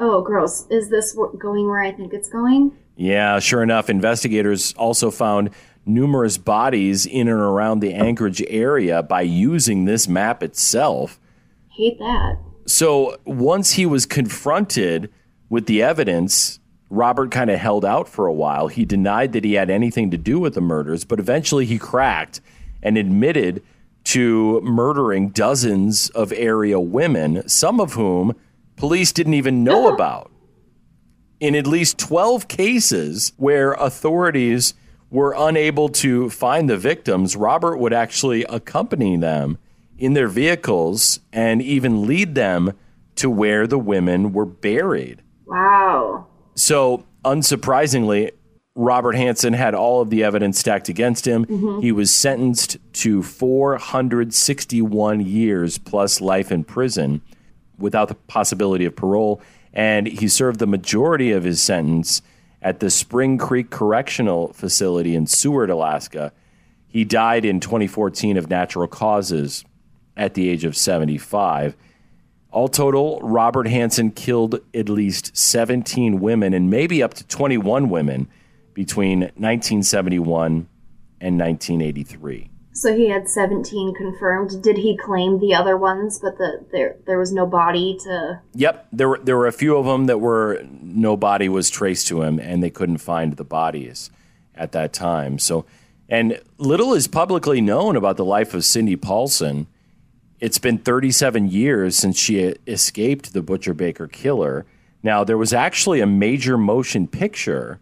Oh, 0.00 0.22
gross. 0.22 0.66
Is 0.70 0.90
this 0.90 1.16
going 1.38 1.66
where 1.66 1.80
I 1.80 1.92
think 1.92 2.12
it's 2.12 2.28
going? 2.28 2.76
Yeah, 2.96 3.38
sure 3.38 3.62
enough, 3.62 3.88
investigators 3.88 4.74
also 4.74 5.10
found 5.10 5.50
numerous 5.86 6.36
bodies 6.36 7.06
in 7.06 7.28
and 7.28 7.38
around 7.40 7.80
the 7.80 7.94
Anchorage 7.94 8.42
area 8.48 9.02
by 9.02 9.22
using 9.22 9.84
this 9.84 10.08
map 10.08 10.42
itself. 10.42 11.20
Hate 11.70 11.98
that. 11.98 12.36
So 12.66 13.18
once 13.24 13.72
he 13.72 13.86
was 13.86 14.04
confronted 14.04 15.10
with 15.48 15.66
the 15.66 15.82
evidence, 15.82 16.58
Robert 16.90 17.30
kind 17.30 17.50
of 17.50 17.58
held 17.58 17.84
out 17.84 18.08
for 18.08 18.26
a 18.26 18.32
while. 18.32 18.68
He 18.68 18.84
denied 18.84 19.32
that 19.32 19.44
he 19.44 19.54
had 19.54 19.70
anything 19.70 20.10
to 20.10 20.18
do 20.18 20.38
with 20.38 20.54
the 20.54 20.60
murders, 20.60 21.04
but 21.04 21.20
eventually 21.20 21.66
he 21.66 21.78
cracked 21.78 22.40
and 22.82 22.98
admitted 22.98 23.62
to 24.10 24.60
murdering 24.62 25.28
dozens 25.28 26.10
of 26.10 26.32
area 26.32 26.80
women, 26.80 27.48
some 27.48 27.78
of 27.78 27.92
whom 27.92 28.34
police 28.74 29.12
didn't 29.12 29.34
even 29.34 29.62
know 29.62 29.86
uh-huh. 29.86 29.94
about. 29.94 30.32
In 31.38 31.54
at 31.54 31.64
least 31.64 31.96
12 31.98 32.48
cases 32.48 33.32
where 33.36 33.74
authorities 33.74 34.74
were 35.10 35.32
unable 35.38 35.88
to 35.88 36.28
find 36.28 36.68
the 36.68 36.76
victims, 36.76 37.36
Robert 37.36 37.76
would 37.76 37.92
actually 37.92 38.42
accompany 38.44 39.16
them 39.16 39.58
in 39.96 40.14
their 40.14 40.28
vehicles 40.28 41.20
and 41.32 41.62
even 41.62 42.04
lead 42.04 42.34
them 42.34 42.72
to 43.14 43.30
where 43.30 43.68
the 43.68 43.78
women 43.78 44.32
were 44.32 44.44
buried. 44.44 45.22
Wow. 45.46 46.26
So, 46.56 47.04
unsurprisingly, 47.24 48.32
Robert 48.74 49.16
Hansen 49.16 49.52
had 49.52 49.74
all 49.74 50.00
of 50.00 50.10
the 50.10 50.22
evidence 50.22 50.58
stacked 50.58 50.88
against 50.88 51.26
him. 51.26 51.44
Mm-hmm. 51.46 51.80
He 51.80 51.92
was 51.92 52.10
sentenced 52.14 52.78
to 52.94 53.22
461 53.22 55.20
years 55.20 55.78
plus 55.78 56.20
life 56.20 56.52
in 56.52 56.64
prison 56.64 57.20
without 57.78 58.08
the 58.08 58.14
possibility 58.14 58.84
of 58.84 58.94
parole. 58.94 59.42
And 59.72 60.06
he 60.06 60.28
served 60.28 60.60
the 60.60 60.66
majority 60.66 61.32
of 61.32 61.44
his 61.44 61.60
sentence 61.62 62.22
at 62.62 62.80
the 62.80 62.90
Spring 62.90 63.38
Creek 63.38 63.70
Correctional 63.70 64.52
Facility 64.52 65.14
in 65.14 65.26
Seward, 65.26 65.70
Alaska. 65.70 66.32
He 66.86 67.04
died 67.04 67.44
in 67.44 67.60
2014 67.60 68.36
of 68.36 68.50
natural 68.50 68.86
causes 68.86 69.64
at 70.16 70.34
the 70.34 70.48
age 70.48 70.64
of 70.64 70.76
75. 70.76 71.76
All 72.52 72.68
total, 72.68 73.20
Robert 73.20 73.68
Hansen 73.68 74.10
killed 74.10 74.60
at 74.74 74.88
least 74.88 75.36
17 75.36 76.20
women 76.20 76.52
and 76.52 76.68
maybe 76.68 77.02
up 77.02 77.14
to 77.14 77.26
21 77.26 77.88
women 77.88 78.28
between 78.80 79.20
1971 79.20 80.66
and 81.20 81.38
1983. 81.38 82.48
So 82.72 82.96
he 82.96 83.10
had 83.10 83.28
17 83.28 83.92
confirmed. 83.94 84.62
Did 84.62 84.78
he 84.78 84.96
claim 84.96 85.38
the 85.38 85.54
other 85.54 85.76
ones, 85.76 86.18
but 86.18 86.38
the 86.38 86.64
there 86.72 86.96
there 87.04 87.18
was 87.18 87.30
no 87.30 87.44
body 87.44 87.98
to 88.04 88.40
Yep, 88.54 88.88
there 88.90 89.10
were 89.10 89.18
there 89.18 89.36
were 89.36 89.46
a 89.46 89.52
few 89.52 89.76
of 89.76 89.84
them 89.84 90.06
that 90.06 90.16
were 90.16 90.64
no 90.80 91.14
body 91.14 91.46
was 91.46 91.68
traced 91.68 92.08
to 92.08 92.22
him, 92.22 92.38
and 92.38 92.62
they 92.62 92.70
couldn't 92.70 92.98
find 93.12 93.36
the 93.36 93.44
bodies 93.44 94.10
at 94.54 94.72
that 94.72 94.94
time. 94.94 95.38
So, 95.38 95.66
and 96.08 96.40
little 96.56 96.94
is 96.94 97.06
publicly 97.06 97.60
known 97.60 97.96
about 97.96 98.16
the 98.16 98.24
life 98.24 98.54
of 98.54 98.64
Cindy 98.64 98.96
Paulson. 98.96 99.66
It's 100.38 100.58
been 100.58 100.78
37 100.78 101.48
years 101.48 101.96
since 101.96 102.18
she 102.18 102.38
escaped 102.66 103.34
the 103.34 103.42
Butcher 103.42 103.74
Baker 103.74 104.06
killer. 104.06 104.64
Now, 105.02 105.22
there 105.22 105.36
was 105.36 105.52
actually 105.52 106.00
a 106.00 106.06
major 106.06 106.56
motion 106.56 107.06
picture 107.06 107.78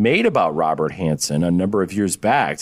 made 0.00 0.26
about 0.26 0.54
Robert 0.54 0.92
Hansen 0.92 1.44
a 1.44 1.50
number 1.50 1.82
of 1.82 1.92
years 1.92 2.16
back. 2.16 2.60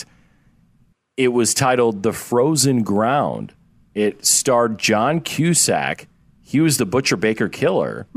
It 1.17 1.29
was 1.29 1.53
titled 1.53 2.03
The 2.03 2.13
Frozen 2.13 2.83
Ground. 2.83 3.53
It 3.93 4.25
starred 4.25 4.77
John 4.77 5.19
Cusack. 5.21 6.07
He 6.41 6.61
was 6.61 6.77
the 6.77 6.85
Butcher 6.85 7.17
Baker 7.17 7.49
killer. 7.49 8.07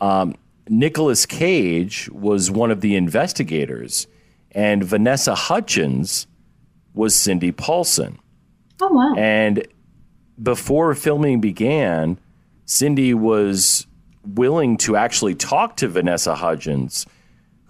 Um, 0.00 0.34
Nicolas 0.68 1.26
Cage 1.26 2.08
was 2.10 2.50
one 2.50 2.70
of 2.70 2.80
the 2.80 2.96
investigators, 2.96 4.06
and 4.52 4.84
Vanessa 4.84 5.34
Hudgens 5.34 6.26
was 6.94 7.14
Cindy 7.14 7.52
Paulson. 7.52 8.18
Oh 8.80 8.92
wow. 8.92 9.14
And 9.16 9.66
before 10.42 10.94
filming 10.94 11.40
began, 11.40 12.18
Cindy 12.64 13.14
was 13.14 13.86
willing 14.24 14.76
to 14.78 14.96
actually 14.96 15.34
talk 15.34 15.76
to 15.78 15.88
Vanessa 15.88 16.34
Hudgens, 16.34 17.06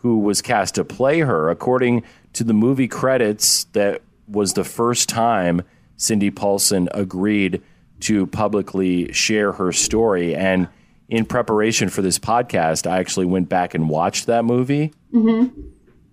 who 0.02 0.18
was 0.18 0.42
cast 0.42 0.74
to 0.76 0.84
play 0.84 1.20
her. 1.20 1.50
According 1.50 2.02
to 2.34 2.44
the 2.44 2.54
movie 2.54 2.88
credits, 2.88 3.64
that 3.72 4.02
was 4.26 4.54
the 4.54 4.64
first 4.64 5.08
time 5.08 5.62
Cindy 5.96 6.30
Paulson 6.30 6.88
agreed 6.92 7.62
to 8.00 8.26
publicly 8.26 9.12
share 9.12 9.52
her 9.52 9.72
story. 9.72 10.34
And 10.34 10.68
in 11.08 11.26
preparation 11.26 11.88
for 11.88 12.02
this 12.02 12.18
podcast, 12.18 12.88
I 12.90 12.98
actually 12.98 13.26
went 13.26 13.48
back 13.48 13.74
and 13.74 13.88
watched 13.88 14.26
that 14.26 14.44
movie. 14.44 14.92
Mm-hmm. 15.12 15.60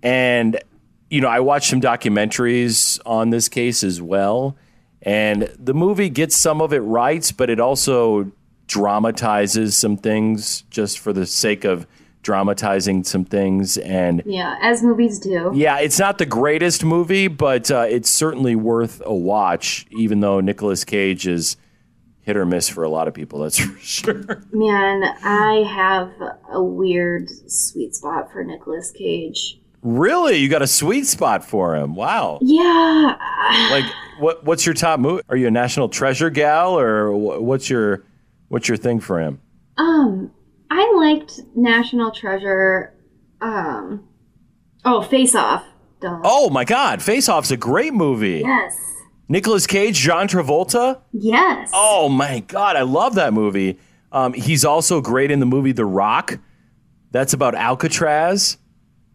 And, 0.02 0.60
you 1.08 1.20
know, 1.20 1.28
I 1.28 1.40
watched 1.40 1.70
some 1.70 1.80
documentaries 1.80 3.00
on 3.06 3.30
this 3.30 3.48
case 3.48 3.82
as 3.82 4.02
well. 4.02 4.56
And 5.00 5.50
the 5.58 5.74
movie 5.74 6.10
gets 6.10 6.36
some 6.36 6.60
of 6.60 6.72
it 6.72 6.80
right, 6.80 7.32
but 7.36 7.48
it 7.48 7.60
also 7.60 8.32
dramatizes 8.66 9.76
some 9.76 9.96
things 9.96 10.62
just 10.68 10.98
for 10.98 11.12
the 11.12 11.24
sake 11.24 11.64
of 11.64 11.86
dramatizing 12.22 13.04
some 13.04 13.24
things. 13.24 13.78
And 13.78 14.22
yeah, 14.26 14.56
as 14.60 14.82
movies 14.82 15.18
do. 15.18 15.52
yeah, 15.54 15.78
it's 15.78 15.98
not 15.98 16.18
the 16.18 16.26
greatest 16.26 16.84
movie, 16.84 17.28
but 17.28 17.70
uh, 17.70 17.86
it's 17.88 18.10
certainly 18.10 18.56
worth 18.56 19.00
a 19.04 19.14
watch, 19.14 19.86
even 19.90 20.20
though 20.20 20.40
Nicolas 20.40 20.84
Cage 20.84 21.26
is 21.26 21.56
hit 22.20 22.36
or 22.36 22.44
miss 22.44 22.68
for 22.68 22.84
a 22.84 22.90
lot 22.90 23.08
of 23.08 23.14
people, 23.14 23.40
that's 23.40 23.58
for 23.64 23.78
sure. 23.78 24.42
Man, 24.52 25.02
I 25.24 25.64
have 25.66 26.12
a 26.52 26.62
weird 26.62 27.28
sweet 27.50 27.94
spot 27.94 28.30
for 28.32 28.44
Nicolas 28.44 28.90
Cage. 28.90 29.58
really? 29.82 30.36
You 30.36 30.48
got 30.50 30.60
a 30.60 30.66
sweet 30.66 31.06
spot 31.06 31.42
for 31.44 31.74
him. 31.76 31.94
Wow. 31.94 32.38
Yeah. 32.42 33.16
like 33.70 33.84
what 34.18 34.44
what's 34.44 34.66
your 34.66 34.74
top 34.74 34.98
movie 35.00 35.22
are 35.28 35.36
you 35.36 35.46
a 35.46 35.50
national 35.50 35.88
treasure 35.88 36.28
gal 36.28 36.76
or 36.78 37.12
what's 37.16 37.70
your 37.70 38.02
what's 38.48 38.66
your 38.66 38.76
thing 38.76 38.98
for 38.98 39.20
him 39.20 39.40
Um, 39.76 40.32
I 40.70 40.92
liked 40.96 41.40
National 41.54 42.10
Treasure. 42.10 42.94
Um, 43.40 44.08
oh, 44.84 45.02
Face 45.02 45.34
Off. 45.34 45.64
Duh. 46.00 46.20
oh 46.22 46.48
my 46.48 46.64
god 46.64 47.02
face 47.02 47.28
off's 47.28 47.50
a 47.50 47.56
great 47.56 47.92
movie 47.92 48.42
yes, 48.46 48.78
Nicolas 49.28 49.66
Cage 49.66 49.96
John 49.96 50.28
Travolta 50.28 51.00
yes. 51.12 51.72
oh 51.74 52.08
my 52.08 52.38
god 52.46 52.76
I 52.76 52.82
love 52.82 53.16
that 53.16 53.32
movie 53.34 53.78
um, 54.12 54.32
he's 54.32 54.64
also 54.64 55.00
great 55.00 55.32
in 55.32 55.40
the 55.40 55.46
movie 55.46 55.72
The 55.72 55.84
Rock 55.84 56.38
that's 57.10 57.32
about 57.32 57.56
Alcatraz 57.56 58.58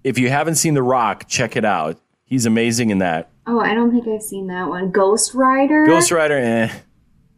if 0.04 0.18
you 0.20 0.28
haven't 0.28 0.56
seen 0.56 0.74
The 0.74 0.84
Rock 0.84 1.30
check 1.30 1.56
it 1.56 1.64
out 1.64 2.02
he's 2.26 2.46
amazing 2.46 2.90
in 2.90 2.98
that 2.98 3.30
Oh, 3.48 3.62
I 3.62 3.74
don't 3.74 3.92
think 3.92 4.06
I've 4.06 4.22
seen 4.22 4.48
that 4.48 4.68
one. 4.68 4.92
Ghost 4.92 5.34
Rider. 5.34 5.86
Ghost 5.86 6.12
Rider 6.12 6.38
eh 6.38 6.70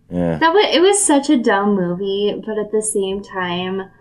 yeah 0.09 0.39
That 0.39 0.53
was 0.55 0.65
it 0.75 0.81
was 0.81 1.05
such 1.05 1.29
a 1.29 1.37
dumb 1.37 1.75
movie, 1.75 2.41
but 2.43 2.57
at 2.57 2.71
the 2.71 2.81
same 2.81 3.21
time, 3.21 3.91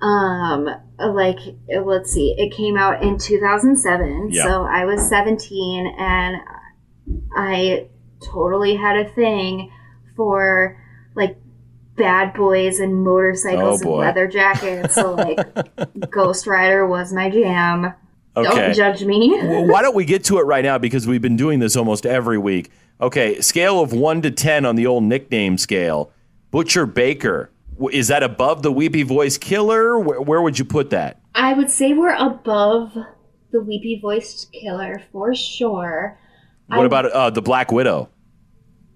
um, 0.00 0.68
like 0.98 1.38
let's 1.84 2.10
see, 2.12 2.34
it 2.38 2.54
came 2.54 2.76
out 2.76 3.02
in 3.02 3.18
2007, 3.18 4.30
Yeah. 4.30 4.44
so 4.44 4.62
I 4.64 4.84
was 4.84 5.08
17, 5.08 5.94
and 5.98 6.36
I 7.36 7.88
totally 8.24 8.76
had 8.76 8.96
a 8.96 9.08
thing 9.10 9.70
for 10.16 10.80
like 11.14 11.36
bad 11.96 12.34
boys 12.34 12.78
and 12.80 13.02
motorcycles 13.04 13.84
Oh, 13.84 13.90
and 13.90 13.98
leather 14.00 14.26
jackets. 14.28 14.94
So 14.94 15.14
like, 15.14 15.38
Ghost 16.10 16.46
Rider 16.46 16.86
was 16.86 17.12
my 17.12 17.28
jam. 17.30 17.92
okay 18.36 18.48
Don't 18.48 18.74
judge 18.74 19.04
me. 19.04 19.30
Well, 19.42 19.66
why 19.66 19.82
don't 19.82 19.96
we 19.96 20.04
get 20.04 20.22
to 20.24 20.38
it 20.38 20.42
right 20.42 20.62
now 20.64 20.78
because 20.78 21.06
we've 21.06 21.22
been 21.22 21.36
doing 21.36 21.58
this 21.58 21.76
almost 21.76 22.06
every 22.06 22.38
week. 22.38 22.70
Okay, 23.00 23.40
scale 23.40 23.80
of 23.80 23.92
1 23.92 24.22
to 24.22 24.30
10 24.30 24.64
on 24.64 24.76
the 24.76 24.86
old 24.86 25.04
nickname 25.04 25.56
scale. 25.58 26.12
Butcher 26.50 26.86
Baker. 26.86 27.50
Is 27.92 28.08
that 28.08 28.22
above 28.22 28.62
the 28.62 28.72
weepy 28.72 29.02
voice 29.02 29.38
killer? 29.38 29.98
Where, 29.98 30.20
where 30.20 30.42
would 30.42 30.58
you 30.58 30.64
put 30.64 30.90
that? 30.90 31.20
I 31.34 31.52
would 31.54 31.70
say 31.70 31.92
we're 31.92 32.14
above 32.14 32.96
the 33.52 33.60
weepy 33.60 33.98
voiced 34.00 34.52
killer 34.52 35.02
for 35.12 35.34
sure. 35.34 36.18
What 36.66 36.80
I- 36.80 36.86
about 36.86 37.06
uh, 37.06 37.30
the 37.30 37.42
Black 37.42 37.72
Widow? 37.72 38.10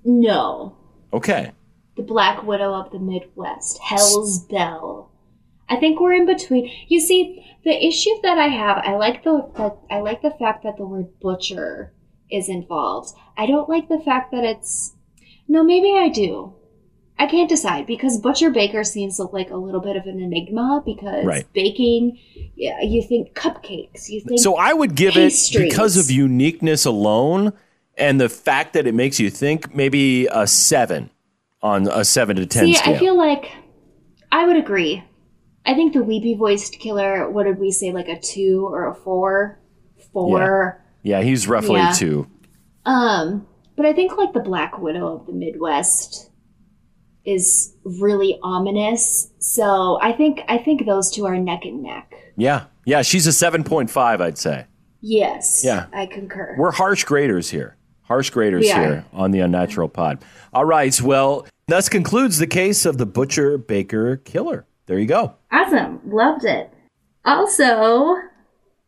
No. 0.05 0.77
Okay. 1.13 1.53
The 1.97 2.03
Black 2.03 2.43
Widow 2.43 2.75
of 2.75 2.91
the 2.91 2.99
Midwest. 2.99 3.79
Hell's 3.83 4.45
Belle. 4.47 5.11
I 5.69 5.77
think 5.77 6.01
we're 6.01 6.13
in 6.15 6.27
between. 6.27 6.71
You 6.89 7.01
see, 7.01 7.45
the 7.65 7.87
issue 7.87 8.11
that 8.23 8.37
I 8.39 8.49
have, 8.49 8.79
I 8.79 8.97
like 8.97 9.25
the 9.25 9.49
that 9.57 9.79
I 9.91 10.01
like 10.01 10.21
the 10.23 10.33
fact 10.39 10.65
that 10.65 10.77
the 10.77 10.85
word 10.85 11.07
butcher 11.21 11.95
is 12.31 12.49
involved. 12.49 13.15
I 13.39 13.47
don't 13.47 13.69
like 13.69 13.89
the 13.89 14.01
fact 14.01 14.33
that 14.33 14.45
it's 14.45 14.97
no, 15.49 15.63
maybe 15.63 15.93
I 15.97 16.09
do. 16.09 16.55
I 17.23 17.27
can't 17.27 17.49
decide 17.49 17.87
because 17.87 18.19
butcher 18.19 18.51
baker 18.51 18.83
seems 18.83 19.21
like 19.21 19.51
a 19.51 19.57
little 19.57 19.81
bit 19.81 19.95
of 19.95 20.07
an 20.07 20.19
enigma 20.19 20.83
because 20.85 21.25
Right. 21.25 21.45
baking, 21.53 22.19
yeah, 22.57 22.81
you 22.83 23.01
think 23.01 23.33
cupcakes, 23.35 24.09
you 24.09 24.21
think 24.23 24.41
So 24.41 24.57
I 24.57 24.73
would 24.73 24.97
give 24.97 25.17
it 25.17 25.33
because 25.57 25.97
of 25.97 26.11
uniqueness 26.11 26.85
alone 26.85 27.53
and 27.97 28.21
the 28.21 28.29
fact 28.29 28.73
that 28.73 28.89
it 28.89 28.95
makes 28.95 29.21
you 29.21 29.31
think 29.31 29.73
maybe 29.73 30.27
a 30.33 30.49
seven 30.49 31.11
on 31.63 31.87
a 31.87 32.05
seven 32.05 32.35
to 32.37 32.45
ten 32.47 32.67
See, 32.67 32.75
scale. 32.75 32.97
I 32.97 32.99
feel 32.99 33.17
like 33.17 33.53
I 34.33 34.45
would 34.45 34.57
agree. 34.57 35.05
I 35.65 35.75
think 35.75 35.93
the 35.93 36.03
weepy 36.03 36.35
voiced 36.35 36.81
killer, 36.81 37.31
what 37.31 37.45
did 37.45 37.61
we 37.61 37.71
say, 37.71 37.93
like 37.93 38.09
a 38.09 38.19
two 38.19 38.67
or 38.69 38.89
a 38.89 38.95
four? 38.97 39.61
Four. 40.13 40.85
yeah, 41.05 41.23
he's 41.23 41.47
roughly 41.47 41.79
Yeah. 41.79 41.93
two. 41.93 42.27
Um, 42.85 43.47
but 43.77 43.87
I 43.87 43.93
think 43.93 44.17
like 44.17 44.33
the 44.33 44.41
Black 44.41 44.81
Widow 44.81 45.07
of 45.07 45.27
the 45.27 45.33
Midwest 45.33 46.31
is 47.25 47.75
really 47.85 48.39
ominous. 48.43 49.31
So 49.39 49.99
I 50.03 50.13
think 50.13 50.41
I 50.49 50.59
think 50.59 50.87
those 50.87 51.11
two 51.11 51.27
are 51.27 51.37
neck 51.37 51.65
and 51.65 51.83
neck. 51.83 52.13
Yeah, 52.37 52.65
yeah, 52.85 53.03
she's 53.03 53.27
a 53.27 53.33
seven 53.33 53.65
point 53.65 53.91
five, 53.91 54.21
I'd 54.21 54.39
say. 54.39 54.67
Yes. 55.01 55.63
Yeah. 55.65 55.87
I 55.93 56.07
concur. 56.07 56.55
We're 56.59 56.71
harsh 56.71 57.05
graders 57.05 57.51
here. 57.51 57.77
Harsh 58.03 58.31
graders 58.31 58.71
here 58.71 59.05
on 59.13 59.31
the 59.31 59.41
Unnatural 59.41 59.89
Pod. 59.89 60.25
All 60.53 60.65
right, 60.65 61.01
well, 61.01 61.47
thus 61.67 61.89
concludes 61.89 62.39
the 62.39 62.47
case 62.47 62.85
of 62.85 62.99
the 62.99 63.07
butcher 63.07 63.57
baker 63.59 64.19
killer. 64.19 64.67
There 64.87 64.99
you 64.99 65.07
go. 65.07 65.35
Awesome. 65.51 66.01
Loved 66.05 66.45
it. 66.45 66.71
Also, 67.25 68.17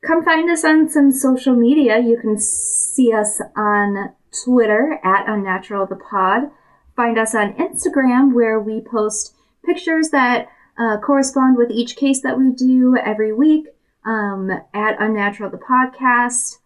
come 0.07 0.25
find 0.25 0.51
us 0.51 0.65
on 0.65 0.89
some 0.89 1.11
social 1.11 1.55
media. 1.55 2.01
You 2.01 2.19
can 2.21 2.39
see 2.39 3.13
us 3.13 3.41
on 3.57 4.13
Twitter 4.45 5.01
at 5.03 5.29
Unnatural 5.29 5.87
the 5.87 5.97
Pod. 5.97 6.51
Find 6.97 7.19
us 7.19 7.35
on 7.35 7.55
Instagram 7.55 8.35
where 8.35 8.61
we 8.61 8.81
post 8.81 9.35
pictures 9.65 10.11
that 10.11 10.49
uh, 10.79 10.99
correspond 10.99 11.57
with 11.57 11.71
each 11.71 11.97
case 11.97 12.21
that 12.23 12.39
we 12.39 12.51
do 12.51 12.97
every 12.97 13.33
week 13.33 13.67
um, 14.05 14.51
at 14.73 15.01
Unnatural 15.01 15.51
the 15.51 15.59
Podcast. 15.59 16.59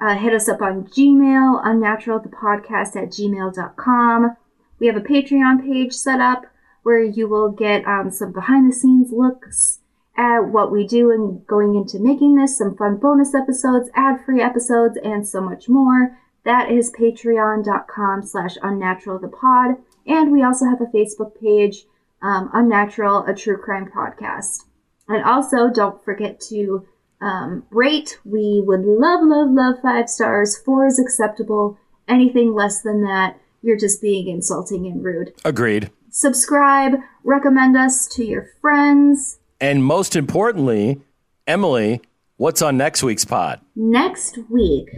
Uh, 0.00 0.14
hit 0.16 0.32
us 0.32 0.48
up 0.48 0.62
on 0.62 0.84
Gmail, 0.84 1.64
unnaturalthepodcast 1.64 2.96
at 2.96 3.10
gmail.com. 3.10 4.36
We 4.78 4.86
have 4.86 4.96
a 4.96 5.00
Patreon 5.00 5.62
page 5.62 5.92
set 5.92 6.20
up 6.20 6.46
where 6.84 7.02
you 7.02 7.28
will 7.28 7.50
get 7.50 7.84
um, 7.84 8.10
some 8.10 8.32
behind 8.32 8.70
the 8.70 8.74
scenes 8.74 9.12
looks 9.12 9.80
at 10.16 10.40
what 10.40 10.72
we 10.72 10.86
do 10.86 11.10
and 11.10 11.46
going 11.46 11.74
into 11.74 11.98
making 11.98 12.36
this, 12.36 12.58
some 12.58 12.76
fun 12.76 12.96
bonus 12.96 13.34
episodes, 13.34 13.90
ad 13.94 14.24
free 14.24 14.40
episodes, 14.40 14.98
and 15.02 15.26
so 15.26 15.40
much 15.40 15.68
more. 15.68 16.16
That 16.48 16.70
is 16.70 16.90
patreon.com 16.98 18.22
slash 18.22 18.56
unnatural 18.62 19.18
the 19.18 19.28
pod. 19.28 19.76
And 20.06 20.32
we 20.32 20.42
also 20.42 20.64
have 20.64 20.80
a 20.80 20.86
Facebook 20.86 21.38
page, 21.38 21.84
um, 22.22 22.48
Unnatural, 22.54 23.26
a 23.26 23.34
true 23.34 23.58
crime 23.58 23.90
podcast. 23.94 24.64
And 25.08 25.22
also, 25.24 25.70
don't 25.70 26.02
forget 26.02 26.40
to 26.48 26.86
um, 27.20 27.66
rate. 27.68 28.18
We 28.24 28.62
would 28.64 28.80
love, 28.80 29.20
love, 29.24 29.50
love 29.50 29.74
five 29.82 30.08
stars. 30.08 30.56
Four 30.56 30.86
is 30.86 30.98
acceptable. 30.98 31.76
Anything 32.08 32.54
less 32.54 32.80
than 32.80 33.02
that, 33.02 33.38
you're 33.60 33.76
just 33.76 34.00
being 34.00 34.28
insulting 34.28 34.86
and 34.86 35.04
rude 35.04 35.34
Agreed. 35.44 35.90
subscribe, 36.08 36.94
recommend 37.24 37.76
us 37.76 38.06
to 38.06 38.24
your 38.24 38.46
friends. 38.62 39.38
And 39.60 39.84
most 39.84 40.16
importantly, 40.16 41.02
Emily, 41.46 42.00
what's 42.38 42.62
on 42.62 42.78
next 42.78 43.02
week's 43.02 43.26
pod? 43.26 43.60
Next 43.76 44.38
week, 44.48 44.88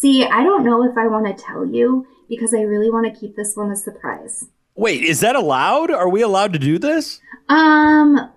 see, 0.00 0.24
I 0.24 0.42
don't 0.42 0.64
know 0.64 0.84
if 0.84 0.96
I 0.96 1.06
want 1.08 1.26
to 1.26 1.42
tell 1.42 1.66
you 1.66 2.06
because 2.28 2.54
I 2.54 2.60
really 2.62 2.90
want 2.90 3.12
to 3.12 3.18
keep 3.18 3.36
this 3.36 3.56
one 3.56 3.70
a 3.70 3.76
surprise. 3.76 4.46
Wait, 4.74 5.02
is 5.02 5.20
that 5.20 5.34
allowed? 5.34 5.90
Are 5.90 6.08
we 6.08 6.22
allowed 6.22 6.52
to 6.52 6.58
do 6.58 6.78
this? 6.78 7.20
Um, 7.48 8.30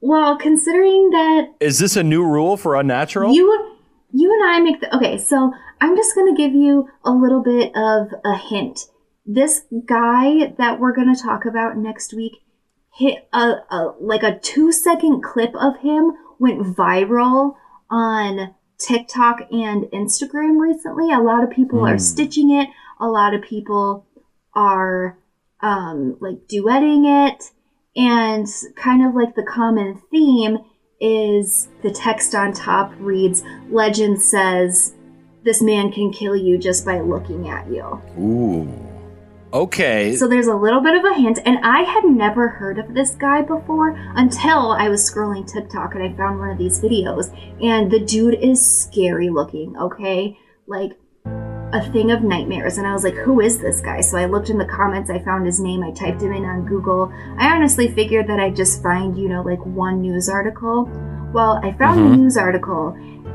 well, 0.00 0.36
considering 0.38 1.10
that 1.10 1.54
Is 1.60 1.78
this 1.78 1.96
a 1.96 2.02
new 2.02 2.24
rule 2.24 2.56
for 2.56 2.76
Unnatural? 2.76 3.34
you 3.34 3.72
you 4.12 4.32
and 4.32 4.50
I 4.50 4.60
make 4.60 4.80
the 4.80 4.96
okay, 4.96 5.18
so 5.18 5.52
I'm 5.80 5.96
just 5.96 6.14
gonna 6.14 6.36
give 6.36 6.54
you 6.54 6.88
a 7.04 7.10
little 7.10 7.42
bit 7.42 7.72
of 7.76 8.08
a 8.24 8.36
hint. 8.36 8.86
This 9.26 9.62
guy 9.84 10.54
that 10.56 10.78
we're 10.80 10.94
gonna 10.94 11.16
talk 11.16 11.44
about 11.44 11.76
next 11.76 12.14
week 12.14 12.34
hit 12.94 13.28
a, 13.32 13.56
a 13.70 13.94
like 14.00 14.22
a 14.22 14.38
two 14.38 14.72
second 14.72 15.22
clip 15.22 15.54
of 15.56 15.78
him 15.78 16.12
went 16.38 16.62
viral 16.62 17.56
on 17.90 18.54
TikTok 18.78 19.50
and 19.50 19.84
Instagram 19.92 20.58
recently. 20.60 21.12
A 21.12 21.20
lot 21.20 21.42
of 21.42 21.50
people 21.50 21.86
are 21.86 21.92
Hmm. 21.92 21.98
stitching 21.98 22.50
it. 22.50 22.68
A 23.00 23.08
lot 23.08 23.34
of 23.34 23.42
people 23.42 24.06
are 24.54 25.18
um, 25.60 26.16
like 26.20 26.46
duetting 26.48 27.28
it, 27.28 27.50
and 27.96 28.46
kind 28.76 29.04
of 29.04 29.14
like 29.14 29.34
the 29.34 29.42
common 29.42 30.00
theme 30.10 30.58
is 31.00 31.68
the 31.82 31.90
text 31.90 32.34
on 32.34 32.52
top 32.52 32.92
reads 32.98 33.42
legend 33.70 34.20
says 34.20 34.94
this 35.44 35.62
man 35.62 35.90
can 35.92 36.10
kill 36.12 36.34
you 36.36 36.56
just 36.58 36.84
by 36.86 37.00
looking 37.00 37.48
at 37.48 37.66
you 37.70 38.00
Ooh. 38.18 38.85
Okay. 39.56 40.14
so 40.14 40.28
there's 40.28 40.48
a 40.48 40.54
little 40.54 40.82
bit 40.82 40.94
of 40.94 41.02
a 41.02 41.14
hint 41.14 41.38
and 41.46 41.58
i 41.62 41.80
had 41.80 42.04
never 42.04 42.46
heard 42.46 42.78
of 42.78 42.92
this 42.92 43.12
guy 43.14 43.40
before 43.40 43.96
until 44.14 44.72
i 44.72 44.90
was 44.90 45.10
scrolling 45.10 45.50
tiktok 45.50 45.94
and 45.94 46.02
i 46.04 46.14
found 46.14 46.38
one 46.38 46.50
of 46.50 46.58
these 46.58 46.78
videos. 46.78 47.32
And 47.62 47.90
the 47.90 48.00
dude 48.00 48.34
is 48.34 48.60
scary 48.60 49.30
looking 49.30 49.74
okay? 49.78 50.38
Like 50.66 50.92
a 51.24 51.90
thing 51.90 52.10
of 52.10 52.22
nightmares. 52.22 52.76
And 52.76 52.86
i 52.86 52.92
was 52.92 53.02
like 53.02 53.14
who 53.14 53.40
is 53.40 53.58
this 53.58 53.80
guy? 53.80 54.02
So 54.02 54.18
i 54.18 54.26
looked 54.26 54.50
in 54.50 54.58
the 54.58 54.66
comments 54.66 55.08
i 55.08 55.18
found 55.20 55.46
his 55.46 55.58
name 55.58 55.82
i 55.82 55.90
typed 55.90 56.20
him 56.20 56.34
in 56.34 56.44
on 56.44 56.66
google. 56.66 57.10
I 57.38 57.48
honestly 57.48 57.88
figured 57.88 58.26
that 58.26 58.38
i'd 58.38 58.56
just 58.56 58.82
find 58.82 59.16
you 59.16 59.30
know 59.30 59.40
like 59.40 59.64
one 59.64 60.02
news 60.02 60.28
article 60.28 60.84
well 61.36 61.60
i 61.62 61.70
found 61.82 62.00
Mhm. 62.00 62.10
the 62.10 62.16
news 62.16 62.36
article 62.36 62.82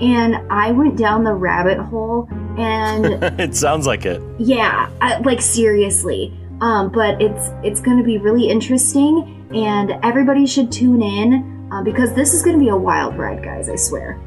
and 0.01 0.31
i 0.51 0.71
went 0.71 0.97
down 0.97 1.23
the 1.23 1.33
rabbit 1.33 1.77
hole 1.89 2.27
and 2.57 3.05
it 3.39 3.55
sounds 3.55 3.85
like 3.87 4.05
it. 4.05 4.19
yeah, 4.39 4.89
I, 4.99 5.19
like 5.19 5.41
seriously. 5.41 6.33
Um, 6.59 6.89
but 6.91 7.21
it's 7.21 7.49
it's 7.67 7.79
going 7.81 7.97
to 7.97 8.03
be 8.03 8.17
really 8.27 8.45
interesting, 8.55 9.13
and 9.55 9.87
everybody 10.03 10.45
should 10.45 10.69
tune 10.71 11.01
in 11.01 11.69
uh, 11.71 11.81
because 11.81 12.13
this 12.13 12.33
is 12.35 12.43
going 12.43 12.55
to 12.59 12.63
be 12.63 12.69
a 12.69 12.75
wild 12.75 13.17
ride, 13.17 13.41
guys. 13.41 13.67
I 13.69 13.77
swear. 13.77 14.19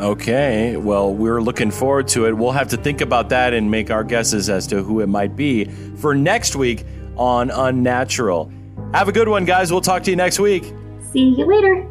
Okay. 0.00 0.76
Well, 0.76 1.14
we're 1.14 1.40
looking 1.40 1.70
forward 1.70 2.06
to 2.08 2.26
it. 2.26 2.32
We'll 2.36 2.52
have 2.52 2.68
to 2.68 2.76
think 2.76 3.00
about 3.00 3.28
that 3.30 3.54
and 3.54 3.70
make 3.70 3.90
our 3.90 4.04
guesses 4.04 4.50
as 4.50 4.66
to 4.68 4.82
who 4.82 5.00
it 5.00 5.06
might 5.08 5.34
be 5.36 5.64
for 5.96 6.14
next 6.14 6.54
week 6.56 6.84
on 7.16 7.50
Unnatural. 7.50 8.50
Have 8.94 9.08
a 9.08 9.12
good 9.12 9.28
one, 9.28 9.44
guys. 9.44 9.70
We'll 9.72 9.80
talk 9.80 10.02
to 10.02 10.10
you 10.10 10.16
next 10.16 10.38
week. 10.38 10.64
See 11.12 11.34
you 11.38 11.46
later. 11.46 11.86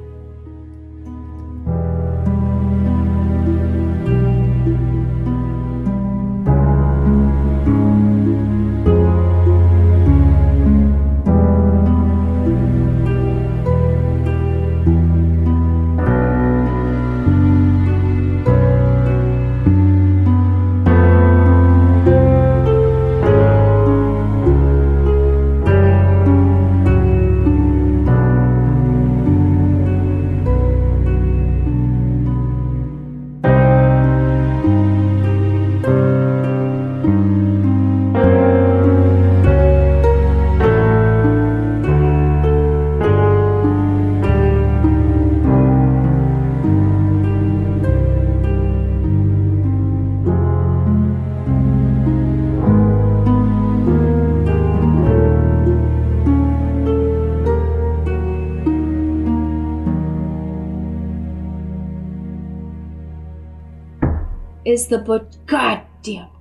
Is 64.77 64.87
the 64.89 64.99
but 64.99 65.43
goddamn. 65.47 66.37